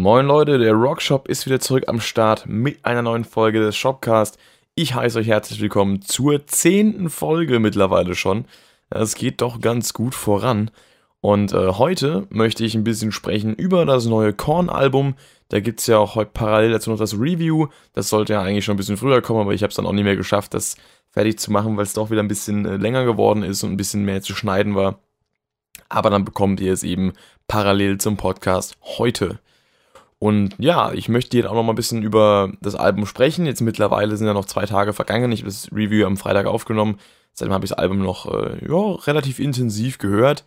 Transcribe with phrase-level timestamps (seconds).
[0.00, 4.38] Moin Leute, der Rockshop ist wieder zurück am Start mit einer neuen Folge des Shopcast.
[4.74, 8.46] Ich heiße euch herzlich willkommen zur zehnten Folge mittlerweile schon.
[8.88, 10.70] Es geht doch ganz gut voran.
[11.20, 15.16] Und äh, heute möchte ich ein bisschen sprechen über das neue Korn-Album.
[15.50, 17.66] Da gibt es ja auch heute parallel dazu noch das Review.
[17.92, 19.92] Das sollte ja eigentlich schon ein bisschen früher kommen, aber ich habe es dann auch
[19.92, 20.76] nicht mehr geschafft, das
[21.10, 23.76] fertig zu machen, weil es doch wieder ein bisschen äh, länger geworden ist und ein
[23.76, 24.98] bisschen mehr zu schneiden war.
[25.90, 27.12] Aber dann bekommt ihr es eben
[27.48, 29.40] parallel zum Podcast heute.
[30.20, 33.46] Und ja, ich möchte jetzt auch noch mal ein bisschen über das Album sprechen.
[33.46, 35.32] Jetzt mittlerweile sind ja noch zwei Tage vergangen.
[35.32, 36.98] Ich habe das Review am Freitag aufgenommen.
[37.32, 40.44] Seitdem habe ich das Album noch äh, ja, relativ intensiv gehört.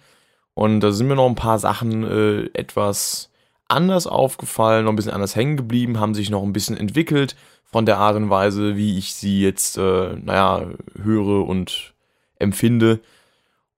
[0.54, 3.32] Und da sind mir noch ein paar Sachen äh, etwas
[3.68, 7.88] anders aufgefallen, noch ein bisschen anders hängen geblieben, haben sich noch ein bisschen entwickelt von
[7.88, 10.68] der Art und Weise, wie ich sie jetzt, äh, naja,
[11.02, 11.96] höre und
[12.38, 13.00] empfinde.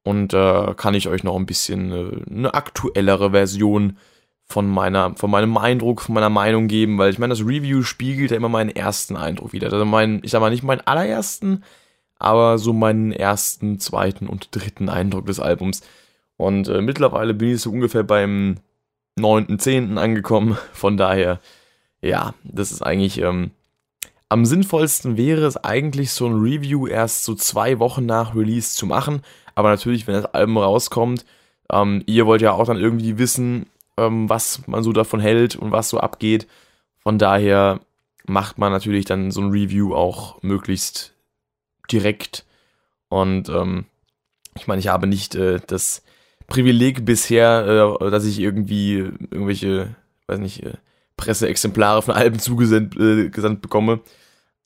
[0.03, 3.95] Und da äh, kann ich euch noch ein bisschen äh, eine aktuellere Version
[4.47, 8.31] von meiner, von meinem Eindruck, von meiner Meinung geben, weil ich meine, das Review spiegelt
[8.31, 9.71] ja immer meinen ersten Eindruck wieder.
[9.71, 11.63] Also mein, ich sag mal nicht meinen allerersten,
[12.19, 15.81] aber so meinen ersten, zweiten und dritten Eindruck des Albums.
[16.37, 18.57] Und äh, mittlerweile bin ich so ungefähr beim
[19.15, 20.57] neunten, zehnten angekommen.
[20.73, 21.39] Von daher,
[22.01, 23.51] ja, das ist eigentlich, ähm,
[24.29, 28.85] am sinnvollsten wäre es eigentlich, so ein Review erst so zwei Wochen nach Release zu
[28.85, 29.21] machen.
[29.55, 31.25] Aber natürlich, wenn das Album rauskommt,
[31.71, 35.71] ähm, ihr wollt ja auch dann irgendwie wissen, ähm, was man so davon hält und
[35.71, 36.47] was so abgeht.
[36.99, 37.79] Von daher
[38.25, 41.13] macht man natürlich dann so ein Review auch möglichst
[41.91, 42.45] direkt.
[43.09, 43.85] Und ähm,
[44.57, 46.03] ich meine, ich habe nicht äh, das
[46.47, 49.95] Privileg bisher, äh, dass ich irgendwie irgendwelche,
[50.27, 50.73] weiß nicht, äh,
[51.17, 53.29] Presseexemplare von Alben zugesandt äh,
[53.61, 54.01] bekomme.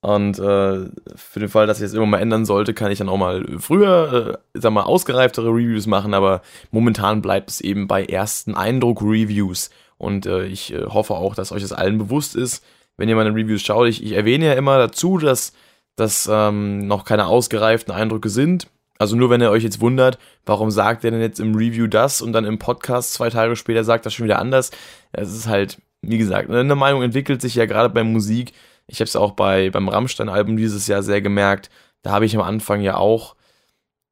[0.02, 3.10] Und äh, für den Fall, dass sich das immer mal ändern sollte, kann ich dann
[3.10, 8.06] auch mal früher, äh, sag mal, ausgereiftere Reviews machen, aber momentan bleibt es eben bei
[8.06, 9.70] ersten Eindruck-Reviews.
[9.98, 12.64] Und äh, ich äh, hoffe auch, dass euch das allen bewusst ist,
[12.96, 13.88] wenn ihr meine Reviews schaut.
[13.88, 15.52] Ich, ich erwähne ja immer dazu, dass
[15.98, 18.68] das ähm, noch keine ausgereiften Eindrücke sind.
[18.98, 22.22] Also nur wenn ihr euch jetzt wundert, warum sagt er denn jetzt im Review das
[22.22, 24.72] und dann im Podcast zwei Tage später sagt das schon wieder anders.
[25.12, 28.54] Es ist halt, wie gesagt, eine Meinung entwickelt sich ja gerade bei Musik
[28.90, 31.70] ich habe es auch bei, beim Rammstein-Album dieses Jahr sehr gemerkt.
[32.02, 33.36] Da habe ich am Anfang ja auch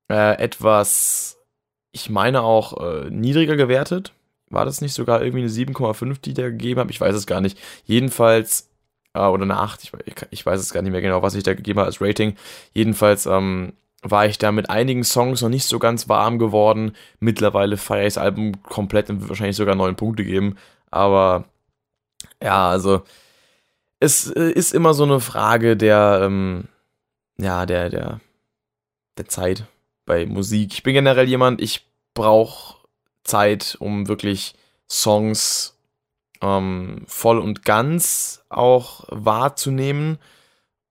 [0.10, 1.38] äh, etwas,
[1.92, 4.14] ich meine auch, äh, niedriger gewertet.
[4.50, 6.92] War das nicht sogar irgendwie eine 7,5, die der gegeben habe?
[6.92, 7.58] Ich weiß es gar nicht.
[7.86, 8.70] Jedenfalls,
[9.14, 9.92] äh, oder eine 8, ich,
[10.30, 12.36] ich, weiß es gar nicht mehr genau, was ich da gegeben habe als Rating.
[12.74, 13.74] Jedenfalls ähm,
[14.04, 16.96] war ich da mit einigen Songs noch nicht so ganz warm geworden.
[17.20, 20.56] Mittlerweile feiere ich das Album komplett und wahrscheinlich sogar 9 Punkte geben.
[20.92, 21.46] Aber
[22.42, 23.02] ja, also
[24.00, 26.66] es äh, ist immer so eine Frage der, ähm,
[27.38, 28.20] ja, der, der,
[29.18, 29.66] der Zeit
[30.06, 30.74] bei Musik.
[30.74, 32.78] Ich bin generell jemand, ich brauche
[33.24, 34.56] Zeit, um wirklich
[34.90, 35.78] Songs
[36.42, 40.18] ähm, voll und ganz auch wahrzunehmen.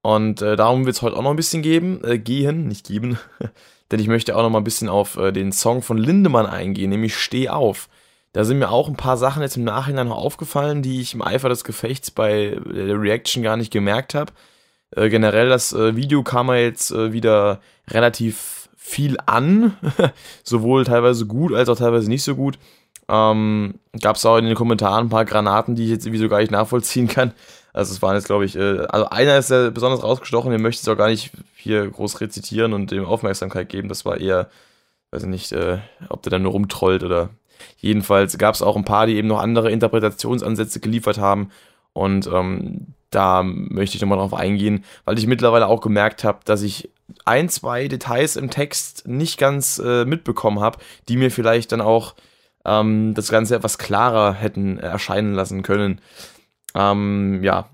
[0.03, 3.19] Und äh, darum wird es heute auch noch ein bisschen geben, äh, gehen, nicht geben.
[3.91, 6.91] Denn ich möchte auch noch mal ein bisschen auf äh, den Song von Lindemann eingehen,
[6.91, 7.89] nämlich Steh auf.
[8.37, 11.23] Da sind mir auch ein paar Sachen jetzt im Nachhinein noch aufgefallen, die ich im
[11.23, 14.31] Eifer des Gefechts bei der Reaction gar nicht gemerkt habe.
[14.91, 19.75] Äh, generell, das äh, Video kam ja jetzt äh, wieder relativ viel an.
[20.45, 22.59] Sowohl teilweise gut als auch teilweise nicht so gut.
[23.09, 26.29] Ähm, Gab es auch in den Kommentaren ein paar Granaten, die ich jetzt irgendwie so
[26.29, 27.33] gar nicht nachvollziehen kann.
[27.73, 30.83] Also es waren jetzt, glaube ich, äh, also einer ist ja besonders rausgestochen, den möchte
[30.83, 33.89] ich auch gar nicht hier groß rezitieren und dem Aufmerksamkeit geben.
[33.89, 34.51] Das war eher,
[35.11, 35.79] weiß ich nicht, äh,
[36.11, 37.31] ob der dann nur rumtrollt oder
[37.79, 41.51] Jedenfalls gab es auch ein paar, die eben noch andere Interpretationsansätze geliefert haben.
[41.93, 46.63] Und ähm, da möchte ich nochmal drauf eingehen, weil ich mittlerweile auch gemerkt habe, dass
[46.63, 46.91] ich
[47.25, 50.79] ein, zwei Details im Text nicht ganz äh, mitbekommen habe,
[51.09, 52.15] die mir vielleicht dann auch
[52.65, 56.01] ähm, das Ganze etwas klarer hätten erscheinen lassen können.
[56.75, 57.71] Ähm, ja.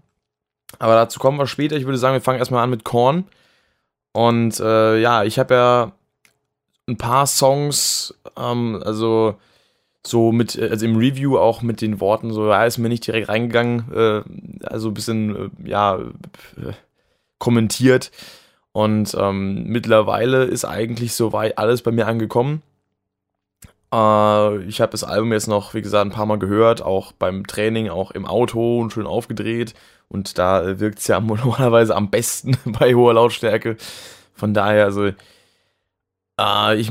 [0.78, 1.76] Aber dazu kommen wir später.
[1.76, 3.24] Ich würde sagen, wir fangen erstmal an mit Korn.
[4.12, 5.92] Und äh, ja, ich habe ja
[6.88, 9.36] ein paar Songs, ähm, also
[10.06, 13.06] so mit, äh, also im Review auch mit den Worten, so, ja, ist mir nicht
[13.06, 16.72] direkt reingegangen, äh, also ein bisschen, äh, ja, äh,
[17.38, 18.10] kommentiert.
[18.72, 22.62] Und ähm, mittlerweile ist eigentlich soweit alles bei mir angekommen.
[23.92, 27.46] Äh, ich habe das Album jetzt noch, wie gesagt, ein paar Mal gehört, auch beim
[27.46, 29.74] Training, auch im Auto und schön aufgedreht.
[30.08, 33.76] Und da wirkt es ja normalerweise am besten bei hoher Lautstärke.
[34.34, 35.10] Von daher, also,
[36.40, 36.90] äh, ich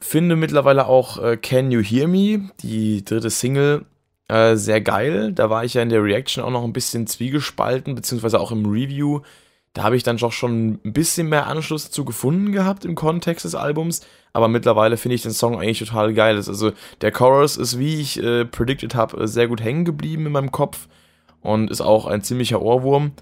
[0.00, 3.84] finde mittlerweile auch äh, Can You Hear Me, die dritte Single,
[4.28, 5.32] äh, sehr geil.
[5.32, 8.66] Da war ich ja in der Reaction auch noch ein bisschen zwiegespalten, beziehungsweise auch im
[8.66, 9.20] Review.
[9.72, 13.44] Da habe ich dann doch schon ein bisschen mehr Anschluss zu gefunden gehabt im Kontext
[13.44, 14.00] des Albums.
[14.32, 16.36] aber mittlerweile finde ich den Song eigentlich total geil.
[16.36, 20.52] Also der Chorus ist, wie ich äh, predicted habe, sehr gut hängen geblieben in meinem
[20.52, 20.88] Kopf
[21.40, 23.12] und ist auch ein ziemlicher Ohrwurm.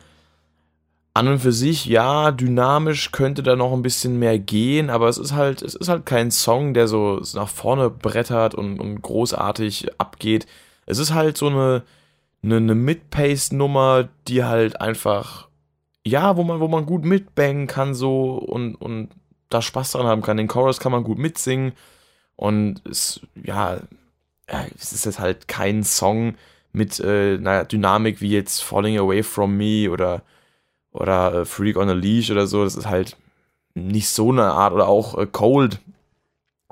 [1.19, 5.19] An und für sich, ja, dynamisch könnte da noch ein bisschen mehr gehen, aber es
[5.19, 9.99] ist halt, es ist halt kein Song, der so nach vorne brettert und, und großartig
[9.99, 10.47] abgeht.
[10.87, 11.82] Es ist halt so eine,
[12.44, 15.49] eine, eine Mid-Pace-Nummer, die halt einfach,
[16.06, 19.09] ja, wo man, wo man gut mitbangen kann so und, und
[19.49, 20.37] da Spaß dran haben kann.
[20.37, 21.73] Den Chorus kann man gut mitsingen
[22.37, 23.79] und es, ja,
[24.47, 26.37] es ist jetzt halt kein Song
[26.73, 30.23] mit äh, einer Dynamik wie jetzt Falling Away From Me oder,
[30.93, 32.64] oder äh, Freak on a Leash oder so.
[32.64, 33.17] Das ist halt
[33.75, 35.81] nicht so eine Art oder auch äh, Cold,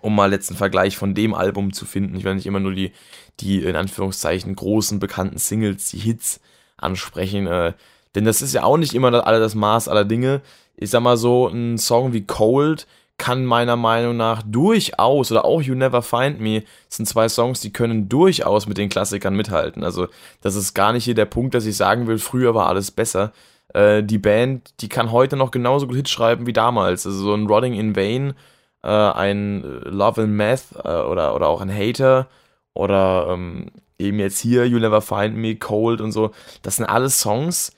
[0.00, 2.16] um mal letzten Vergleich von dem Album zu finden.
[2.16, 2.92] Ich will nicht immer nur die,
[3.40, 6.40] die in Anführungszeichen großen bekannten Singles, die Hits
[6.76, 7.72] ansprechen, äh,
[8.14, 10.40] denn das ist ja auch nicht immer das, das Maß aller Dinge
[10.76, 12.86] ich sag mal so, ein Song wie Cold
[13.18, 17.72] kann meiner Meinung nach durchaus, oder auch You Never Find Me, sind zwei Songs, die
[17.72, 19.82] können durchaus mit den Klassikern mithalten.
[19.84, 20.08] Also,
[20.42, 23.32] das ist gar nicht hier der Punkt, dass ich sagen will, früher war alles besser.
[23.74, 27.06] Äh, die Band, die kann heute noch genauso gut Hits schreiben wie damals.
[27.06, 28.34] Also, so ein Rotting in Vain,
[28.82, 32.28] äh, ein Love and Math äh, oder, oder auch ein Hater
[32.74, 36.30] oder ähm, eben jetzt hier You Never Find Me, Cold und so.
[36.62, 37.72] Das sind alles Songs,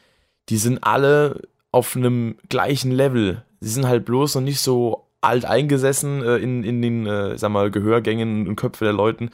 [0.49, 1.43] die sind alle
[1.73, 3.45] auf einem gleichen Level.
[3.61, 7.51] Sie sind halt bloß noch nicht so alt eingesessen äh, in, in den, äh, sag
[7.51, 9.31] mal, Gehörgängen und Köpfen der Leuten,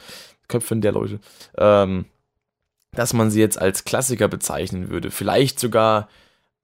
[0.47, 1.19] Köpfen der Leute,
[1.57, 2.05] ähm,
[2.91, 5.11] dass man sie jetzt als Klassiker bezeichnen würde.
[5.11, 6.09] Vielleicht sogar,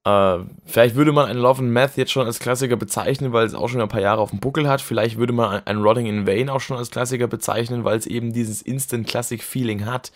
[0.04, 3.54] äh, vielleicht würde man ein Love and Math jetzt schon als Klassiker bezeichnen, weil es
[3.54, 4.82] auch schon ein paar Jahre auf dem Buckel hat.
[4.82, 8.08] Vielleicht würde man ein, ein Rotting in Vain auch schon als Klassiker bezeichnen, weil es
[8.08, 10.12] eben dieses Instant Classic Feeling hat.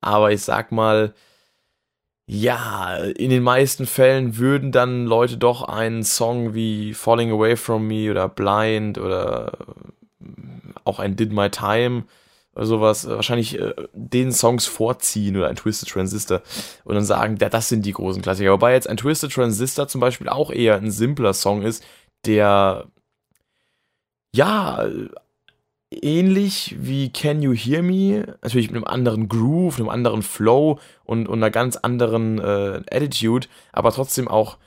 [0.00, 1.14] Aber ich sag mal,
[2.28, 7.86] ja, in den meisten Fällen würden dann Leute doch einen Song wie Falling Away From
[7.86, 9.52] Me oder Blind oder
[10.20, 10.26] äh,
[10.84, 12.25] auch ein Did My Time oder
[12.64, 16.42] sowas, wahrscheinlich äh, den Songs vorziehen oder ein Twisted Transistor
[16.84, 18.52] und dann sagen, ja, das sind die großen Klassiker.
[18.52, 21.84] Wobei jetzt ein Twisted Transistor zum Beispiel auch eher ein simpler Song ist,
[22.24, 22.86] der
[24.34, 24.86] ja
[25.90, 31.28] ähnlich wie Can You Hear Me, natürlich mit einem anderen Groove, einem anderen Flow und,
[31.28, 34.58] und einer ganz anderen äh, Attitude, aber trotzdem auch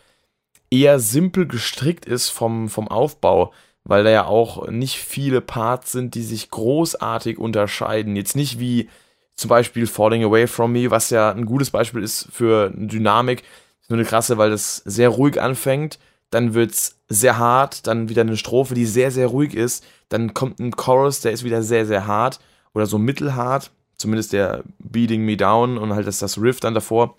[0.71, 3.51] eher simpel gestrickt ist vom, vom Aufbau,
[3.83, 8.15] weil da ja auch nicht viele Parts sind, die sich großartig unterscheiden.
[8.15, 8.89] Jetzt nicht wie
[9.35, 13.43] zum Beispiel Falling Away From Me, was ja ein gutes Beispiel ist für Dynamik.
[13.87, 15.97] Nur eine krasse, weil das sehr ruhig anfängt
[16.31, 20.59] dann wird's sehr hart, dann wieder eine Strophe, die sehr, sehr ruhig ist, dann kommt
[20.59, 22.39] ein Chorus, der ist wieder sehr, sehr hart
[22.73, 27.17] oder so mittelhart, zumindest der Beating Me Down und halt das, das Riff dann davor,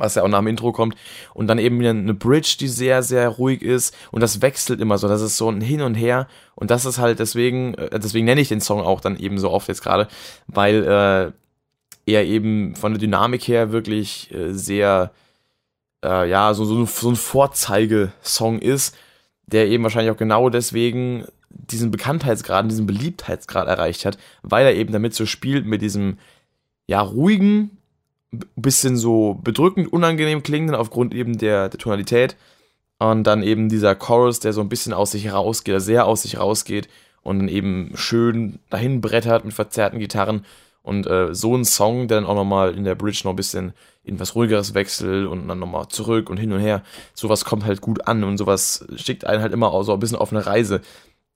[0.00, 0.96] was ja auch nach dem Intro kommt.
[1.34, 3.96] Und dann eben wieder eine Bridge, die sehr, sehr ruhig ist.
[4.10, 6.26] Und das wechselt immer so, das ist so ein Hin und Her.
[6.54, 9.50] Und das ist halt deswegen, äh, deswegen nenne ich den Song auch dann eben so
[9.50, 10.08] oft jetzt gerade,
[10.46, 11.32] weil äh,
[12.06, 15.12] er eben von der Dynamik her wirklich äh, sehr
[16.04, 18.96] äh, ja, so, so, so ein Vorzeigesong ist,
[19.46, 24.92] der eben wahrscheinlich auch genau deswegen diesen Bekanntheitsgrad, diesen Beliebtheitsgrad erreicht hat, weil er eben
[24.92, 26.18] damit so spielt mit diesem,
[26.86, 27.78] ja, ruhigen,
[28.56, 32.36] bisschen so bedrückend, unangenehm klingenden aufgrund eben der, der Tonalität.
[32.98, 36.38] Und dann eben dieser Chorus, der so ein bisschen aus sich rausgeht, sehr aus sich
[36.38, 36.88] rausgeht
[37.22, 40.44] und dann eben schön dahin brettert mit verzerrten Gitarren.
[40.82, 43.72] Und äh, so ein Song, der dann auch nochmal in der Bridge noch ein bisschen
[44.02, 46.82] in was ruhigeres wechselt und dann nochmal zurück und hin und her,
[47.14, 50.16] sowas kommt halt gut an und sowas schickt einen halt immer auch so ein bisschen
[50.16, 50.80] auf eine Reise.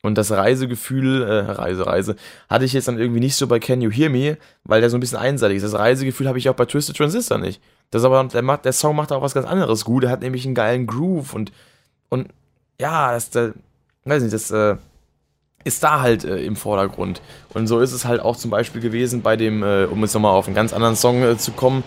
[0.05, 2.17] Und das Reisegefühl, äh, Reise, Reise,
[2.51, 4.99] hatte ich jetzt dann irgendwie nicht so bei Can You Hear Me, weil der so
[4.99, 5.63] ein bisschen einseitig ist.
[5.63, 7.59] Das Reisegefühl habe ich auch bei Twisted Transistor nicht.
[7.91, 10.05] Das aber, der, macht, der Song macht auch was ganz anderes gut.
[10.05, 11.53] Er hat nämlich einen geilen Groove und,
[12.11, 12.29] und
[12.79, 13.55] ja, das, der,
[14.05, 14.77] weiß nicht, das, äh,
[15.65, 17.23] ist da halt äh, im Vordergrund.
[17.55, 20.33] Und so ist es halt auch zum Beispiel gewesen bei dem, äh, um jetzt nochmal
[20.33, 21.83] auf einen ganz anderen Song äh, zu kommen,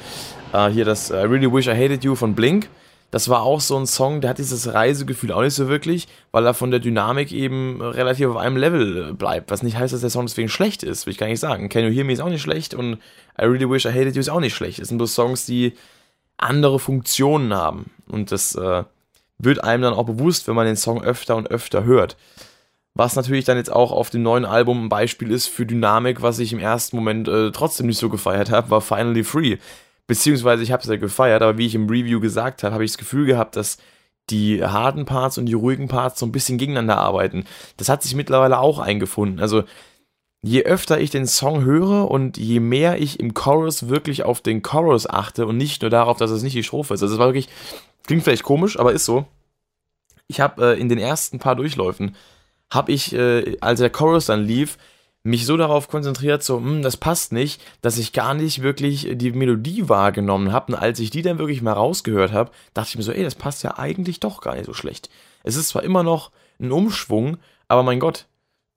[0.53, 2.67] äh, hier das I Really Wish I Hated You von Blink.
[3.09, 6.45] Das war auch so ein Song, der hat dieses Reisegefühl auch nicht so wirklich, weil
[6.45, 9.49] er von der Dynamik eben relativ auf einem Level äh, bleibt.
[9.49, 11.69] Was nicht heißt, dass der Song deswegen schlecht ist, will ich gar nicht sagen.
[11.69, 12.95] Can You Hear Me ist auch nicht schlecht und
[13.39, 14.79] I Really Wish I Hated You ist auch nicht schlecht.
[14.79, 15.73] Es sind bloß Songs, die
[16.35, 17.91] andere Funktionen haben.
[18.07, 18.83] Und das äh,
[19.37, 22.17] wird einem dann auch bewusst, wenn man den Song öfter und öfter hört.
[22.93, 26.39] Was natürlich dann jetzt auch auf dem neuen Album ein Beispiel ist für Dynamik, was
[26.39, 29.57] ich im ersten Moment äh, trotzdem nicht so gefeiert habe, war Finally Free.
[30.07, 32.91] Beziehungsweise ich habe es ja gefeiert, aber wie ich im Review gesagt habe, habe ich
[32.91, 33.77] das Gefühl gehabt, dass
[34.29, 37.45] die harten Parts und die ruhigen Parts so ein bisschen gegeneinander arbeiten.
[37.77, 39.39] Das hat sich mittlerweile auch eingefunden.
[39.39, 39.63] Also
[40.41, 44.61] je öfter ich den Song höre und je mehr ich im Chorus wirklich auf den
[44.61, 47.01] Chorus achte und nicht nur darauf, dass es nicht die Strophe ist.
[47.01, 47.49] Also es war wirklich,
[48.05, 49.25] klingt vielleicht komisch, aber ist so.
[50.27, 52.15] Ich habe äh, in den ersten paar Durchläufen
[52.69, 54.77] habe ich, äh, als der Chorus dann lief,
[55.27, 59.31] mich so darauf konzentriert, so, hm, das passt nicht, dass ich gar nicht wirklich die
[59.31, 60.73] Melodie wahrgenommen habe.
[60.73, 63.35] Und als ich die dann wirklich mal rausgehört habe, dachte ich mir so, ey, das
[63.35, 65.09] passt ja eigentlich doch gar nicht so schlecht.
[65.43, 68.25] Es ist zwar immer noch ein Umschwung, aber mein Gott,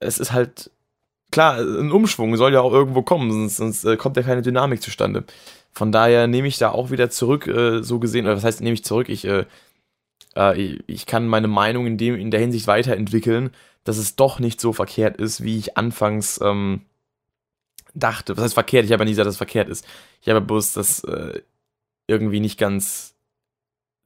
[0.00, 0.70] es ist halt,
[1.30, 4.82] klar, ein Umschwung soll ja auch irgendwo kommen, sonst, sonst äh, kommt ja keine Dynamik
[4.82, 5.24] zustande.
[5.72, 8.74] Von daher nehme ich da auch wieder zurück, äh, so gesehen, oder was heißt, nehme
[8.74, 9.08] ich zurück?
[9.08, 9.44] Ich, äh,
[10.34, 13.50] äh, ich kann meine Meinung in, dem, in der Hinsicht weiterentwickeln,
[13.84, 16.82] dass es doch nicht so verkehrt ist, wie ich anfangs ähm,
[17.94, 18.36] dachte.
[18.36, 18.84] Was heißt verkehrt?
[18.84, 19.86] Ich habe ja nicht gesagt, dass es verkehrt ist.
[20.20, 21.42] Ich habe bloß das äh,
[22.06, 23.14] irgendwie nicht ganz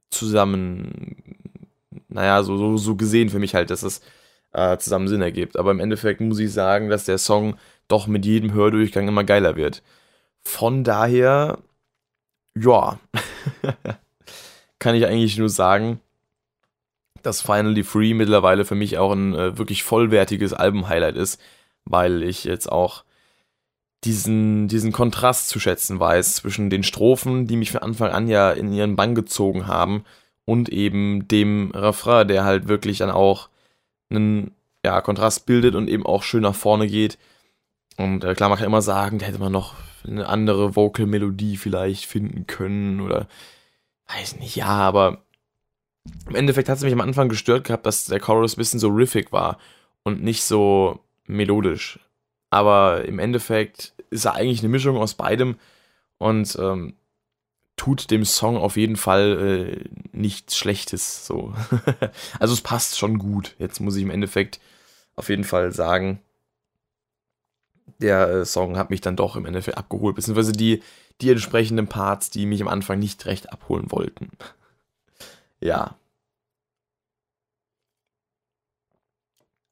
[0.09, 1.15] zusammen,
[2.07, 4.01] naja, so, so, so gesehen für mich halt, dass es
[4.53, 5.57] äh, zusammen Sinn ergibt.
[5.57, 9.55] Aber im Endeffekt muss ich sagen, dass der Song doch mit jedem Hördurchgang immer geiler
[9.55, 9.83] wird.
[10.41, 11.59] Von daher,
[12.55, 12.99] ja,
[14.79, 15.99] kann ich eigentlich nur sagen,
[17.25, 21.41] dass Finally Free mittlerweile für mich auch ein äh, wirklich vollwertiges Album-Highlight ist,
[21.85, 23.03] weil ich jetzt auch
[24.03, 28.51] diesen, diesen Kontrast zu schätzen weiß zwischen den Strophen, die mich von Anfang an ja
[28.51, 30.05] in ihren Bann gezogen haben,
[30.45, 33.49] und eben dem Refrain, der halt wirklich dann auch
[34.09, 34.51] einen
[34.85, 37.17] ja, Kontrast bildet und eben auch schön nach vorne geht.
[37.97, 39.73] Und äh, klar, man kann immer sagen, da hätte man noch
[40.05, 43.27] eine andere Vocal-Melodie vielleicht finden können oder
[44.07, 45.24] weiß nicht, ja, aber
[46.27, 48.89] im Endeffekt hat es mich am Anfang gestört gehabt, dass der Chorus ein bisschen so
[48.89, 49.57] riffig war
[50.03, 51.99] und nicht so melodisch.
[52.49, 55.57] Aber im Endeffekt ist er eigentlich eine Mischung aus beidem
[56.17, 56.95] und ähm,
[57.75, 61.25] tut dem Song auf jeden Fall äh, nichts Schlechtes.
[61.25, 61.53] So.
[62.39, 63.55] also es passt schon gut.
[63.59, 64.59] Jetzt muss ich im Endeffekt
[65.15, 66.21] auf jeden Fall sagen,
[67.99, 70.81] der äh, Song hat mich dann doch im Endeffekt abgeholt, beziehungsweise die,
[71.21, 74.29] die entsprechenden Parts, die mich am Anfang nicht recht abholen wollten.
[75.65, 75.95] Ja.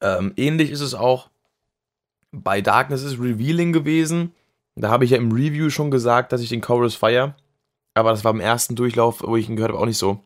[0.02, 1.30] Ähm, ähnlich ist es auch
[2.32, 4.34] bei Darkness is Revealing gewesen.
[4.76, 7.36] Da habe ich ja im Review schon gesagt, dass ich den Chorus feiere.
[7.94, 10.20] Aber das war im ersten Durchlauf, wo ich ihn gehört habe, auch nicht so.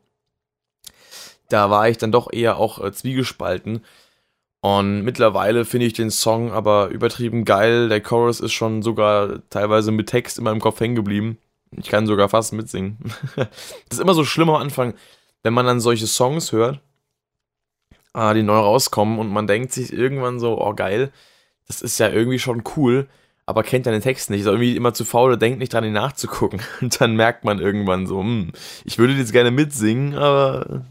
[1.49, 3.83] Da war ich dann doch eher auch äh, zwiegespalten.
[4.61, 7.89] Und mittlerweile finde ich den Song aber übertrieben geil.
[7.89, 11.37] Der Chorus ist schon sogar teilweise mit Text in meinem Kopf hängen geblieben.
[11.71, 12.97] Ich kann sogar fast mitsingen.
[13.35, 13.49] das
[13.91, 14.93] ist immer so schlimm am Anfang,
[15.47, 16.81] wenn man dann solche Songs hört,
[18.11, 21.09] ah, die neu rauskommen und man denkt sich irgendwann so, oh geil,
[21.67, 23.07] das ist ja irgendwie schon cool,
[23.45, 24.41] aber kennt dann den Text nicht.
[24.41, 26.59] Ist irgendwie immer zu faul oder denkt nicht dran, ihn nachzugucken.
[26.81, 28.51] Und dann merkt man irgendwann so, hm,
[28.83, 30.83] ich würde jetzt gerne mitsingen, aber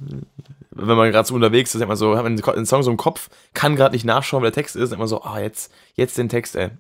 [0.71, 2.97] wenn man gerade so unterwegs ist, denkt man so, hat man den Song so im
[2.97, 6.17] Kopf, kann gerade nicht nachschauen, wer der Text ist, denkt man so, ah, jetzt, jetzt
[6.17, 6.71] den Text, ey.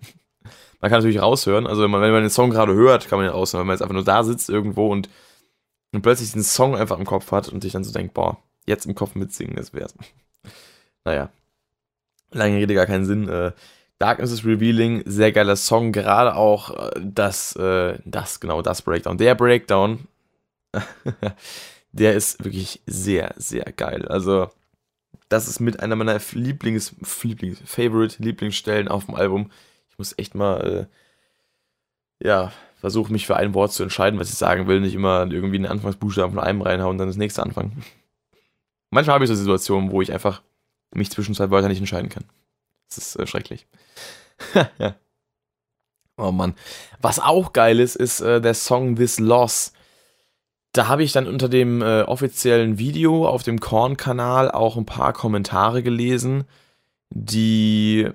[0.80, 3.28] Man kann natürlich raushören, also wenn man, wenn man den Song gerade hört, kann man
[3.28, 3.61] ihn raushören.
[3.61, 5.11] Wenn man jetzt einfach nur da sitzt irgendwo und,
[5.93, 8.87] und plötzlich den Song einfach im Kopf hat und sich dann so denkt, boah, jetzt
[8.87, 9.95] im Kopf mitsingen, das wär's.
[11.05, 11.31] naja.
[12.33, 13.28] Lange Rede, gar keinen Sinn.
[13.28, 13.52] Äh,
[13.99, 19.16] Darkness is Revealing, sehr geiler Song, gerade auch äh, das, äh, das, genau, das Breakdown.
[19.16, 20.07] Der Breakdown,
[21.93, 24.07] der ist wirklich sehr, sehr geil.
[24.07, 24.50] Also,
[25.28, 29.50] das ist mit einer meiner Lieblings, Lieblings, Favorite Lieblingsstellen auf dem Album.
[29.88, 30.88] Ich muss echt mal,
[32.23, 32.52] äh, ja,
[32.87, 34.78] versuchen, mich für ein Wort zu entscheiden, was ich sagen will.
[34.78, 37.83] Nicht immer irgendwie einen Anfangsbuchstaben von einem reinhauen und dann das nächste anfangen.
[38.90, 40.40] Manchmal habe ich so Situationen, wo ich einfach
[40.95, 42.23] mich zwischen zwei Wörtern nicht entscheiden kann.
[42.88, 43.66] Das ist äh, schrecklich.
[46.16, 46.55] oh Mann.
[47.00, 49.73] Was auch geil ist, ist äh, der Song This Loss.
[50.71, 55.12] Da habe ich dann unter dem äh, offiziellen Video auf dem Korn-Kanal auch ein paar
[55.12, 56.45] Kommentare gelesen,
[57.11, 58.09] die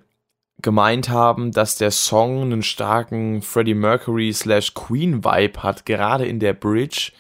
[0.62, 6.40] gemeint haben, dass der Song einen starken Freddie Mercury slash Queen Vibe hat, gerade in
[6.40, 7.12] der Bridge,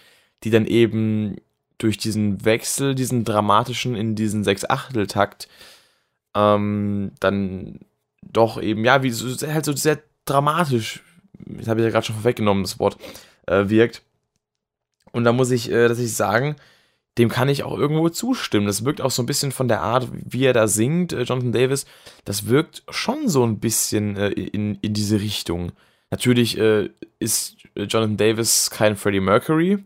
[0.43, 1.38] die dann eben
[1.77, 5.48] durch diesen Wechsel, diesen dramatischen in diesen Sechs-Achtel-Takt,
[6.36, 7.79] ähm, dann
[8.21, 12.15] doch eben, ja, wie so, halt so sehr dramatisch, das habe ich ja gerade schon
[12.15, 12.98] vorweggenommen, das Wort,
[13.48, 14.03] äh, wirkt.
[15.12, 16.55] Und da muss ich, äh, dass ich sagen,
[17.17, 18.65] dem kann ich auch irgendwo zustimmen.
[18.65, 21.51] Das wirkt auch so ein bisschen von der Art, wie er da singt, äh, Jonathan
[21.51, 21.85] Davis,
[22.25, 25.71] das wirkt schon so ein bisschen äh, in, in diese Richtung.
[26.09, 26.89] Natürlich äh,
[27.19, 29.83] ist Jonathan Davis kein Freddie Mercury,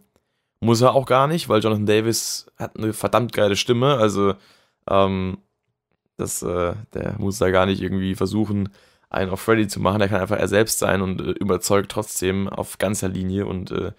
[0.59, 4.35] muss er auch gar nicht, weil Jonathan Davis hat eine verdammt geile Stimme, also
[4.89, 5.37] ähm,
[6.17, 8.69] das, äh, der muss da gar nicht irgendwie versuchen,
[9.09, 9.99] einen auf Freddy zu machen.
[9.99, 13.91] Der kann einfach er selbst sein und äh, überzeugt trotzdem auf ganzer Linie und äh,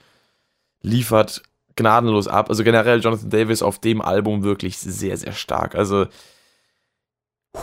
[0.82, 1.42] liefert
[1.76, 2.48] gnadenlos ab.
[2.48, 5.74] Also generell Jonathan Davis auf dem Album wirklich sehr, sehr stark.
[5.74, 6.06] Also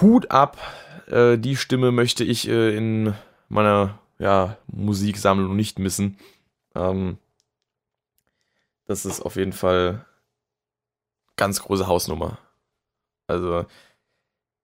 [0.01, 0.57] Hut ab.
[1.07, 3.13] Äh, die Stimme möchte ich äh, in
[3.49, 6.17] meiner ja, Musiksammlung nicht missen.
[6.75, 7.17] Ähm,
[8.85, 10.05] das ist auf jeden Fall
[11.35, 12.37] ganz große Hausnummer.
[13.27, 13.65] Also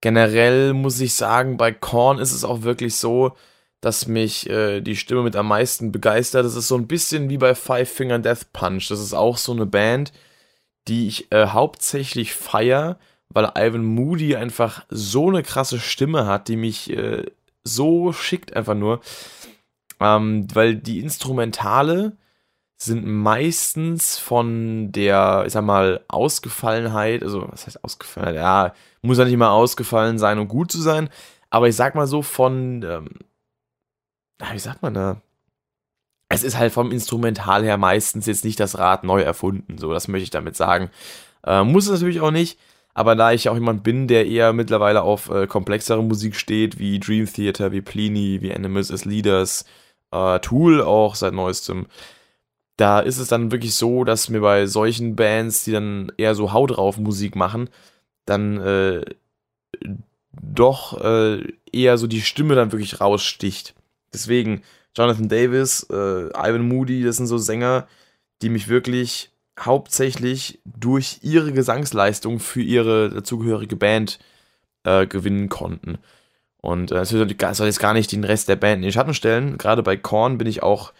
[0.01, 3.35] generell muss ich sagen, bei Korn ist es auch wirklich so,
[3.81, 6.45] dass mich äh, die Stimme mit am meisten begeistert.
[6.45, 8.89] Das ist so ein bisschen wie bei Five Finger Death Punch.
[8.89, 10.11] Das ist auch so eine Band,
[10.87, 16.57] die ich äh, hauptsächlich feier, weil Ivan Moody einfach so eine krasse Stimme hat, die
[16.57, 17.25] mich äh,
[17.63, 19.01] so schickt einfach nur.
[19.99, 22.17] Ähm, weil die Instrumentale
[22.77, 28.35] sind meistens von der, ich sag mal, Ausgefallenheit, also was heißt Ausgefallenheit?
[28.35, 31.09] Ja, muss ja nicht mal ausgefallen sein, um gut zu sein,
[31.49, 33.09] aber ich sag mal so von, ähm,
[34.51, 35.21] wie sagt man da?
[36.29, 40.07] Es ist halt vom Instrumental her meistens jetzt nicht das Rad neu erfunden, so, das
[40.07, 40.89] möchte ich damit sagen.
[41.43, 42.59] Äh, muss es natürlich auch nicht,
[42.93, 46.99] aber da ich auch jemand bin, der eher mittlerweile auf äh, komplexere Musik steht, wie
[46.99, 49.65] Dream Theater, wie Pliny, wie Animals as Leaders,
[50.11, 51.87] äh, Tool auch seit neuestem,
[52.77, 56.53] da ist es dann wirklich so, dass mir bei solchen Bands, die dann eher so
[56.53, 57.69] Haut drauf Musik machen,
[58.25, 59.05] dann äh,
[60.31, 63.75] doch äh, eher so die Stimme dann wirklich raussticht.
[64.13, 64.63] Deswegen
[64.95, 67.87] Jonathan Davis, äh, Ivan Moody, das sind so Sänger,
[68.41, 74.19] die mich wirklich hauptsächlich durch ihre Gesangsleistung für ihre dazugehörige Band
[74.83, 75.97] äh, gewinnen konnten.
[76.61, 79.57] Und äh, soll jetzt gar nicht den Rest der Band in den Schatten stellen.
[79.57, 80.93] Gerade bei Korn bin ich auch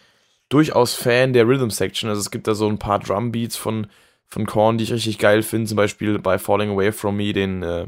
[0.48, 2.08] durchaus Fan der Rhythm Section.
[2.08, 3.86] Also es gibt da so ein paar Drum Beats von,
[4.26, 5.68] von Korn, die ich richtig geil finde.
[5.68, 7.86] Zum Beispiel bei Falling Away From Me den, äh,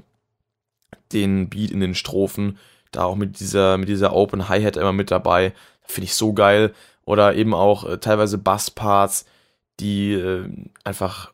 [1.12, 2.59] den Beat in den Strophen.
[2.93, 5.53] Da auch mit dieser, mit dieser Open Hi-Hat immer mit dabei.
[5.83, 6.75] Finde ich so geil.
[7.05, 9.27] Oder eben auch äh, teilweise Bass-Parts,
[9.81, 10.49] die äh,
[10.85, 11.33] einfach,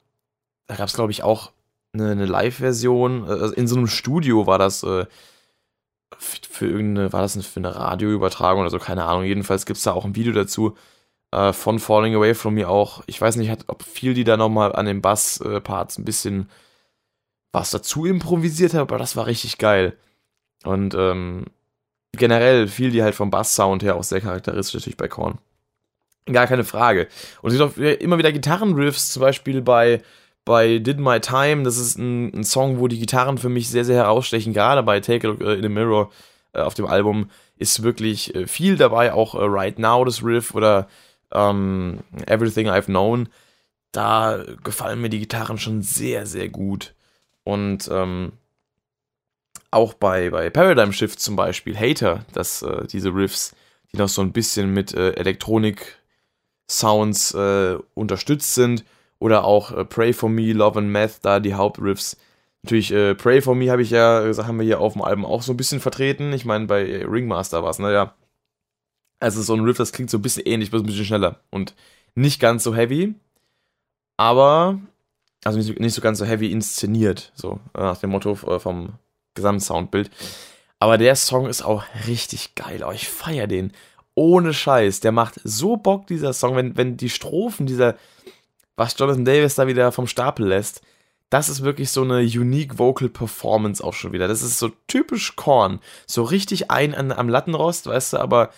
[0.66, 1.52] da gab es glaube ich auch
[1.92, 3.24] eine, eine Live-Version.
[3.24, 5.06] Also in so einem Studio war das äh,
[6.18, 9.24] für irgendeine, war das für eine Radioübertragung oder so, keine Ahnung.
[9.24, 10.76] Jedenfalls gibt es da auch ein Video dazu
[11.32, 13.02] äh, von Falling Away From Me auch.
[13.06, 16.48] Ich weiß nicht, ob viel die da nochmal an den Bass-Parts ein bisschen
[17.52, 19.96] was dazu improvisiert hat, aber das war richtig geil.
[20.64, 21.46] Und ähm,
[22.12, 25.38] generell fiel die halt vom Bass-Sound her auch sehr charakteristisch natürlich bei Korn.
[26.26, 27.08] Gar keine Frage.
[27.40, 30.02] Und es gibt auch immer wieder Gitarrenriffs, zum Beispiel bei,
[30.44, 31.62] bei Did My Time.
[31.62, 34.52] Das ist ein, ein Song, wo die Gitarren für mich sehr, sehr herausstechen.
[34.52, 36.10] Gerade bei Take a Look in the Mirror
[36.52, 39.12] äh, auf dem Album ist wirklich äh, viel dabei.
[39.12, 40.88] Auch äh, Right Now, das Riff oder
[41.32, 43.28] ähm, Everything I've Known,
[43.92, 46.94] da gefallen mir die Gitarren schon sehr, sehr gut.
[47.44, 48.32] Und ähm,
[49.70, 53.54] auch bei, bei Paradigm Shift zum Beispiel, Hater, dass äh, diese Riffs,
[53.92, 58.84] die noch so ein bisschen mit äh, Elektronik-Sounds äh, unterstützt sind,
[59.18, 62.16] oder auch äh, Pray for Me, Love and Math, da die Hauptriffs.
[62.62, 65.42] Natürlich, äh, Pray for Me habe ich ja, haben wir hier auf dem Album auch
[65.42, 66.32] so ein bisschen vertreten.
[66.32, 68.14] Ich meine, bei Ringmaster war es, naja,
[69.20, 71.74] also so ein Riff, das klingt so ein bisschen ähnlich, bloß ein bisschen schneller und
[72.14, 73.14] nicht ganz so heavy,
[74.16, 74.78] aber
[75.44, 78.94] also nicht, nicht so ganz so heavy inszeniert, so äh, nach dem Motto vom
[79.38, 80.10] Gesamtsoundbild.
[80.80, 82.84] Aber der Song ist auch richtig geil.
[82.86, 83.72] Oh, ich feiere den.
[84.14, 85.00] Ohne Scheiß.
[85.00, 87.96] Der macht so Bock, dieser Song, wenn, wenn die Strophen, dieser,
[88.76, 90.82] was Jonathan Davis da wieder vom Stapel lässt,
[91.30, 94.28] das ist wirklich so eine unique Vocal Performance auch schon wieder.
[94.28, 95.80] Das ist so typisch Korn.
[96.06, 98.50] So richtig ein an, am Lattenrost, weißt du, aber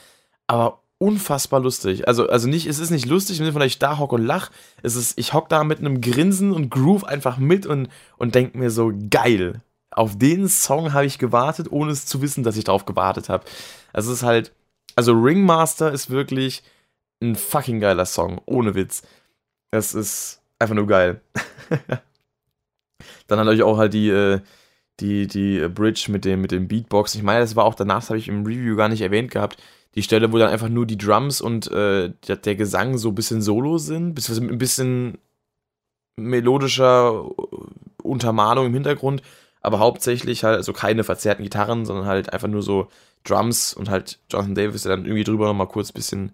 [0.47, 2.07] aber unfassbar lustig.
[2.07, 4.51] Also, also nicht, es ist nicht lustig, dass ich da hock und lach.
[4.83, 7.89] Es ist, ich hock da mit einem Grinsen und Groove einfach mit und,
[8.19, 9.63] und denk mir so, geil.
[9.91, 13.45] Auf den Song habe ich gewartet, ohne es zu wissen, dass ich darauf gewartet habe.
[13.93, 14.53] Also es ist halt,
[14.97, 16.63] also Ringmaster ist wirklich
[17.21, 19.03] ein fucking geiler Song, ohne Witz.
[19.71, 21.21] Es ist einfach nur geil.
[23.27, 24.41] Dann natürlich auch halt die, äh,
[25.01, 27.15] die, die Bridge mit dem, mit dem Beatbox.
[27.15, 29.61] Ich meine, das war auch danach, das habe ich im Review gar nicht erwähnt gehabt
[29.95, 33.15] die Stelle, wo dann einfach nur die Drums und äh, der, der, Gesang so ein
[33.15, 35.19] bisschen solo sind, beziehungsweise ein bisschen
[36.17, 39.23] melodischer äh, Untermalung im Hintergrund,
[39.61, 42.91] aber hauptsächlich halt, also keine verzerrten Gitarren, sondern halt einfach nur so
[43.25, 46.33] Drums und halt Jonathan Davis, der dann irgendwie drüber nochmal kurz ein bisschen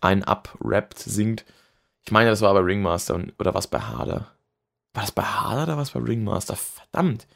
[0.00, 1.44] ein up-rappt, singt.
[2.04, 4.30] Ich meine, das war bei Ringmaster oder was bei Harder.
[4.94, 6.56] War das bei Harder oder was bei Ringmaster?
[6.56, 7.26] Verdammt.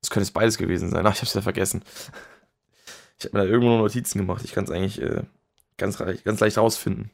[0.00, 1.06] Das könnte jetzt beides gewesen sein.
[1.06, 1.82] Ach, ich hab's ja vergessen.
[3.18, 4.42] Ich habe mir da irgendwo Notizen gemacht.
[4.44, 5.22] Ich kann es eigentlich äh,
[5.76, 7.10] ganz, ganz leicht rausfinden.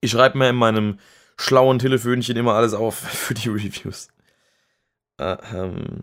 [0.00, 0.98] Ich schreibe mir in meinem
[1.36, 4.08] schlauen Telefönchen immer alles auf für die Reviews.
[5.18, 6.02] Äh, ähm,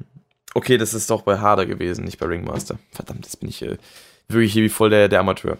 [0.53, 2.79] okay, das ist doch bei Harder gewesen, nicht bei Ringmaster.
[2.91, 3.77] Verdammt, jetzt bin ich äh,
[4.27, 5.57] wirklich hier wie voll der, der Amateur.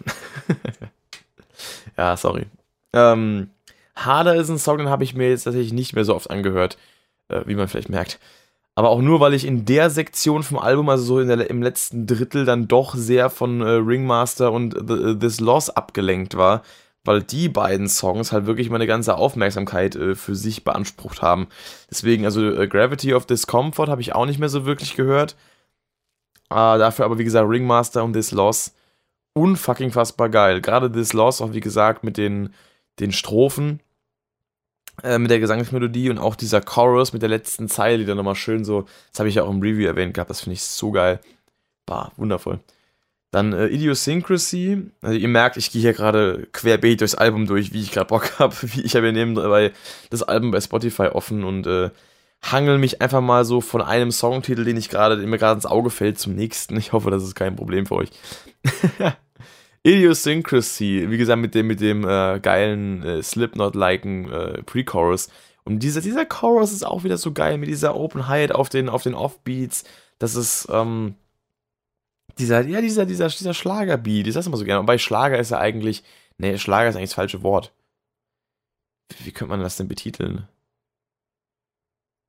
[1.96, 2.46] ja, sorry.
[2.92, 3.50] Ähm,
[3.96, 6.78] Harder ist ein Song, den habe ich mir jetzt tatsächlich nicht mehr so oft angehört,
[7.28, 8.18] äh, wie man vielleicht merkt
[8.80, 12.06] aber auch nur, weil ich in der Sektion vom Album, also so der, im letzten
[12.06, 16.62] Drittel, dann doch sehr von äh, Ringmaster und The, äh, This Loss abgelenkt war,
[17.04, 21.48] weil die beiden Songs halt wirklich meine ganze Aufmerksamkeit äh, für sich beansprucht haben.
[21.90, 25.36] Deswegen, also äh, Gravity of Discomfort habe ich auch nicht mehr so wirklich gehört.
[26.50, 28.74] Äh, dafür aber, wie gesagt, Ringmaster und This Loss
[29.32, 30.60] unfucking fassbar geil.
[30.60, 32.52] Gerade This Loss, auch wie gesagt, mit den,
[32.98, 33.80] den Strophen,
[35.02, 38.34] äh, mit der Gesangsmelodie und auch dieser Chorus mit der letzten Zeile, die dann nochmal
[38.34, 40.90] schön so, das habe ich ja auch im Review erwähnt gehabt, das finde ich so
[40.90, 41.20] geil.
[41.86, 42.60] Bah, wundervoll.
[43.30, 44.90] Dann äh, Idiosyncrasy.
[45.02, 48.32] Also ihr merkt, ich gehe hier gerade querbeet durchs Album durch, wie ich gerade Bock
[48.38, 48.54] habe.
[48.82, 49.72] Ich habe hier nebenbei
[50.10, 51.90] das Album bei Spotify offen und äh,
[52.42, 55.90] hangel mich einfach mal so von einem Songtitel, den ich gerade, mir gerade ins Auge
[55.90, 56.76] fällt, zum nächsten.
[56.76, 58.10] Ich hoffe, das ist kein Problem für euch.
[59.82, 65.28] Idiosyncrasy, wie gesagt, mit dem, mit dem äh, geilen äh, Slipknot-liken äh, Pre-Chorus.
[65.64, 68.88] Und dieser, dieser Chorus ist auch wieder so geil mit dieser Open Hi-Hat auf den,
[68.88, 69.84] auf den Offbeats.
[70.18, 71.14] Das ist, ähm,
[72.40, 74.80] dieser, ja, dieser, dieser, dieser Schlagerbeat, ich sag's immer so gerne.
[74.80, 76.02] Und bei Schlager ist er eigentlich,
[76.38, 77.72] nee, Schlager ist eigentlich das falsche Wort.
[79.10, 80.48] Wie, wie könnte man das denn betiteln?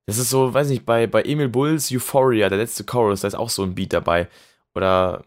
[0.06, 3.34] Das ist so, weiß nicht, bei, bei Emil Bulls Euphoria, der letzte Chorus, da ist
[3.34, 4.28] auch so ein Beat dabei.
[4.74, 5.24] Oder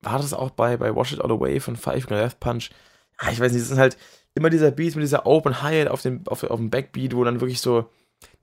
[0.00, 2.70] war das auch bei, bei Wash It All Away von Five Gun Death Punch?
[3.20, 3.96] Ja, ich weiß nicht, das ist halt
[4.34, 7.40] immer dieser Beat mit dieser Open Hi-Hat auf dem, auf, auf dem Backbeat, wo dann
[7.40, 7.90] wirklich so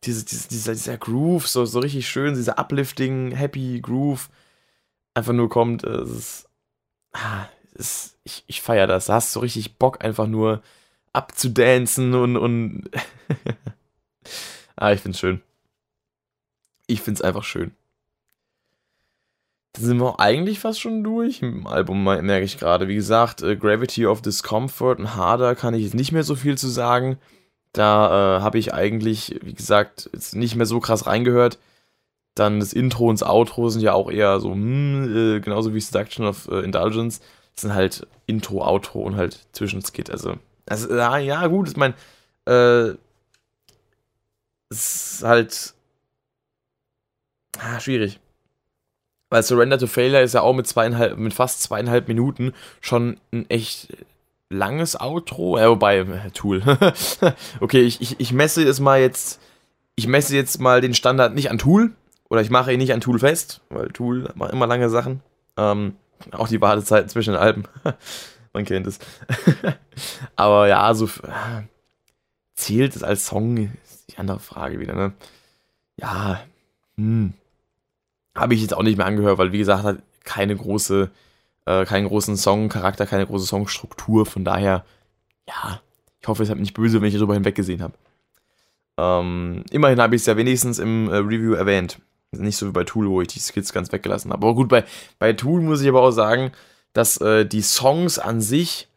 [0.04, 4.30] diese, diese, dieser, dieser Groove, so, so richtig schön, dieser uplifting, happy Groove
[5.14, 5.84] einfach nur kommt.
[5.84, 6.50] Es ist,
[7.14, 9.06] ah, ist, ich, ich feiere das.
[9.06, 10.62] Da hast du richtig Bock, einfach nur
[11.14, 12.90] abzudancen und, und
[14.76, 15.42] ah, ich find's schön.
[16.88, 17.72] Ich find's einfach schön.
[19.74, 22.88] Dann sind wir eigentlich fast schon durch im Album, merke ich gerade.
[22.88, 26.58] Wie gesagt, äh, Gravity of Discomfort und Harder kann ich jetzt nicht mehr so viel
[26.58, 27.18] zu sagen.
[27.72, 31.58] Da äh, habe ich eigentlich, wie gesagt, jetzt nicht mehr so krass reingehört.
[32.36, 35.80] Dann das Intro und das Outro sind ja auch eher so, hm, äh, genauso wie
[35.80, 37.22] Seduction of äh, Indulgence.
[37.56, 40.10] Sind halt Intro, Outro und halt Zwischenskit.
[40.10, 41.94] Also, also ja, ja, gut, ich meine,
[42.46, 42.96] äh,
[44.70, 45.74] es ist halt
[47.60, 48.20] ah, schwierig.
[49.30, 53.50] Weil Surrender to Failure ist ja auch mit zweieinhalb, mit fast zweieinhalb Minuten schon ein
[53.50, 53.90] echt
[54.50, 55.58] langes Outro.
[55.58, 56.62] Ja, wobei, äh, Tool.
[57.60, 59.40] okay, ich, ich, ich messe es mal jetzt,
[59.96, 61.92] ich messe jetzt mal den Standard nicht an Tool,
[62.30, 65.22] oder ich mache ihn nicht an Tool fest, weil Tool macht immer lange Sachen.
[65.58, 65.96] Ähm,
[66.32, 67.64] auch die Wartezeiten zwischen den Alben.
[68.54, 69.00] Man kennt es.
[70.36, 71.10] Aber ja, so
[72.56, 75.14] zählt es als Song, ist die andere Frage wieder, ne?
[75.98, 76.42] Ja,
[76.98, 77.34] hm.
[78.36, 81.12] Habe ich jetzt auch nicht mehr angehört, weil wie gesagt, hat keine große,
[81.66, 84.26] äh, keinen großen Songcharakter, keine große Songstruktur.
[84.26, 84.86] Von daher,
[85.48, 85.82] ja,
[86.20, 87.94] ich hoffe, es hat nicht böse, wenn ich darüber hinweggesehen habe.
[88.98, 92.00] Ähm, immerhin habe ich es ja wenigstens im äh, Review erwähnt.
[92.34, 94.46] Nicht so wie bei Tool, wo ich die Skits ganz weggelassen habe.
[94.46, 94.84] Aber gut, bei,
[95.20, 96.52] bei Tool muss ich aber auch sagen,
[96.94, 98.88] dass äh, die Songs an sich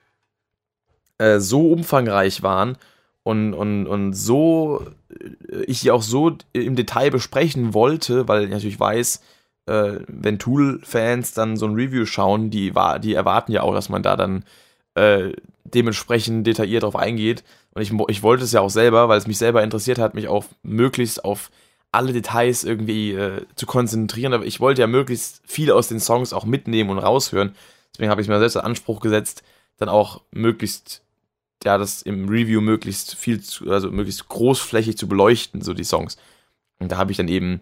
[1.19, 2.77] äh, so umfangreich waren
[3.23, 8.51] und, und, und so, äh, ich die auch so im Detail besprechen wollte, weil ich
[8.51, 9.21] natürlich weiß,
[9.67, 12.73] äh, wenn Tool-Fans dann so ein Review schauen, die,
[13.03, 14.45] die erwarten ja auch, dass man da dann
[14.95, 15.33] äh,
[15.65, 17.45] dementsprechend detailliert drauf eingeht.
[17.75, 20.29] Und ich, ich wollte es ja auch selber, weil es mich selber interessiert hat, mich
[20.29, 21.51] auch möglichst auf
[21.93, 26.33] alle Details irgendwie äh, zu konzentrieren, aber ich wollte ja möglichst viel aus den Songs
[26.33, 27.55] auch mitnehmen und raushören.
[27.93, 29.43] Deswegen habe ich mir selbst den Anspruch gesetzt,
[29.79, 31.03] dann auch möglichst,
[31.65, 36.17] ja, das im Review möglichst viel, zu, also möglichst großflächig zu beleuchten, so die Songs.
[36.79, 37.61] Und da habe ich dann eben,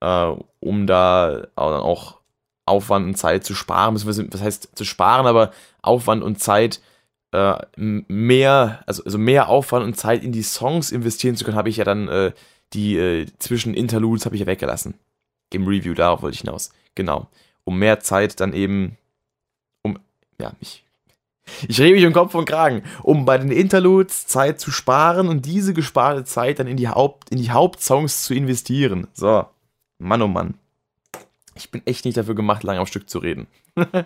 [0.00, 2.16] äh, um da auch
[2.64, 5.52] Aufwand und Zeit zu sparen, was heißt zu sparen, aber
[5.82, 6.80] Aufwand und Zeit
[7.32, 11.68] äh, mehr, also, also mehr Aufwand und Zeit in die Songs investieren zu können, habe
[11.68, 12.32] ich ja dann äh,
[12.72, 14.94] die äh, zwischen Interludes habe ich ja weggelassen.
[15.52, 16.70] Im Review, darauf wollte ich hinaus.
[16.94, 17.28] Genau.
[17.64, 18.96] Um mehr Zeit dann eben,
[19.82, 19.98] um,
[20.40, 20.84] ja, mich.
[21.68, 25.46] Ich rede mich im Kopf und Kragen, um bei den Interludes Zeit zu sparen und
[25.46, 29.06] diese gesparte Zeit dann in die, Haupt, in die Hauptsongs zu investieren.
[29.14, 29.46] So,
[29.98, 30.54] Mann oh Mann.
[31.54, 33.46] Ich bin echt nicht dafür gemacht, lange am Stück zu reden.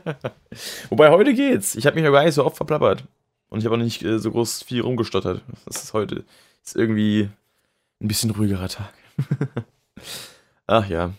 [0.90, 1.74] Wobei heute geht's.
[1.74, 3.04] Ich habe mich noch gar nicht so oft verplappert.
[3.48, 5.42] Und ich habe auch nicht äh, so groß viel rumgestottert.
[5.64, 6.24] Das ist heute
[6.64, 7.30] ist irgendwie
[8.00, 8.92] ein bisschen ruhigerer Tag.
[10.66, 11.12] Ach ja.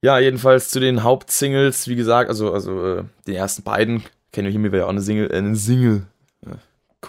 [0.00, 4.52] Ja, jedenfalls zu den Hauptsingles, wie gesagt, also, also äh, den ersten beiden, kennen wir
[4.52, 6.06] hier mir ja auch eine Single, äh, eine Single.
[6.46, 6.56] Äh,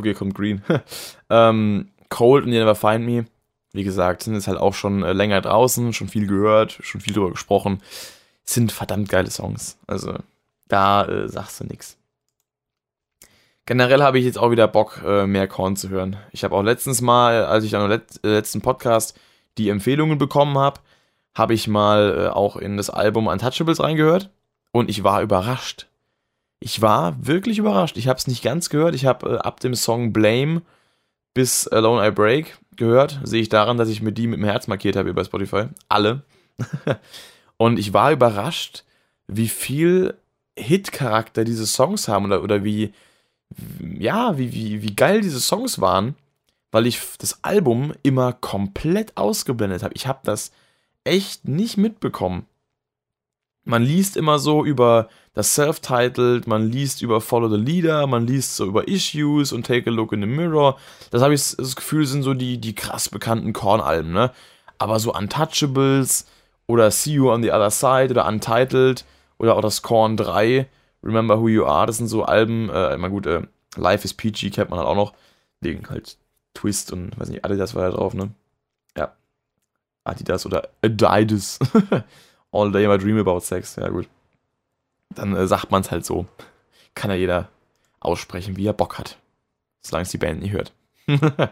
[0.02, 0.64] hier kommt Green.
[1.30, 3.26] ähm, Cold und You Never Find Me,
[3.74, 7.14] wie gesagt, sind jetzt halt auch schon äh, länger draußen, schon viel gehört, schon viel
[7.14, 7.82] drüber gesprochen.
[8.44, 9.78] Sind verdammt geile Songs.
[9.86, 10.16] Also,
[10.68, 11.99] da äh, sagst du nix.
[13.70, 16.18] Generell habe ich jetzt auch wieder Bock, äh, mehr Korn zu hören.
[16.32, 19.16] Ich habe auch letztens mal, als ich am äh, letzten Podcast
[19.60, 20.80] die Empfehlungen bekommen habe,
[21.36, 24.32] habe ich mal äh, auch in das Album Untouchables reingehört
[24.72, 25.86] und ich war überrascht.
[26.60, 27.98] Ich war wirklich überrascht.
[27.98, 28.96] Ich habe es nicht ganz gehört.
[28.96, 30.64] Ich habe ab dem Song Blame
[31.36, 33.20] bis Alone I Break gehört.
[33.22, 35.66] Sehe ich daran, dass ich mir die mit dem Herz markiert habe über Spotify.
[35.88, 36.24] Alle.
[37.58, 38.84] Und ich war überrascht,
[39.28, 40.16] wie viel
[40.58, 42.94] Hit-Charakter diese Songs haben oder, oder wie,
[43.98, 46.16] ja, wie, wie, wie geil diese Songs waren,
[46.72, 49.94] weil ich das Album immer komplett ausgeblendet habe.
[49.96, 50.52] Ich habe das
[51.04, 52.46] echt nicht mitbekommen.
[53.66, 58.56] Man liest immer so über das Self-Titled, man liest über Follow the Leader, man liest
[58.56, 60.78] so über Issues und Take a Look in the Mirror.
[61.12, 64.32] Das habe ich das Gefühl, sind so die, die krass bekannten Korn-Alben, ne?
[64.78, 66.26] Aber so Untouchables
[66.68, 69.06] oder See You on the Other Side oder Untitled
[69.38, 70.68] oder auch das Korn 3,
[71.04, 73.44] Remember Who You Are, das sind so Alben, äh, immer gut, äh,
[73.76, 75.14] Life is Peachy kennt man halt auch noch,
[75.62, 76.18] wegen halt
[76.54, 78.32] Twist und, weiß nicht, Adidas war da drauf, ne?
[78.98, 79.14] Ja.
[80.04, 81.60] Adidas oder Adidas.
[82.52, 84.08] All Day My Dream About Sex, ja gut.
[85.14, 86.26] Dann äh, sagt man es halt so.
[86.96, 87.50] Kann ja jeder
[88.00, 89.18] aussprechen, wie er Bock hat.
[89.82, 90.74] Solange es die Band nicht hört.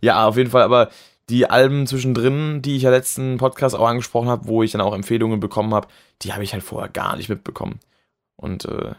[0.00, 0.90] ja, auf jeden Fall, aber
[1.28, 4.94] die Alben zwischendrin, die ich ja letzten Podcast auch angesprochen habe, wo ich dann auch
[4.94, 5.88] Empfehlungen bekommen habe,
[6.22, 7.78] die habe ich halt vorher gar nicht mitbekommen.
[8.40, 8.94] Und äh,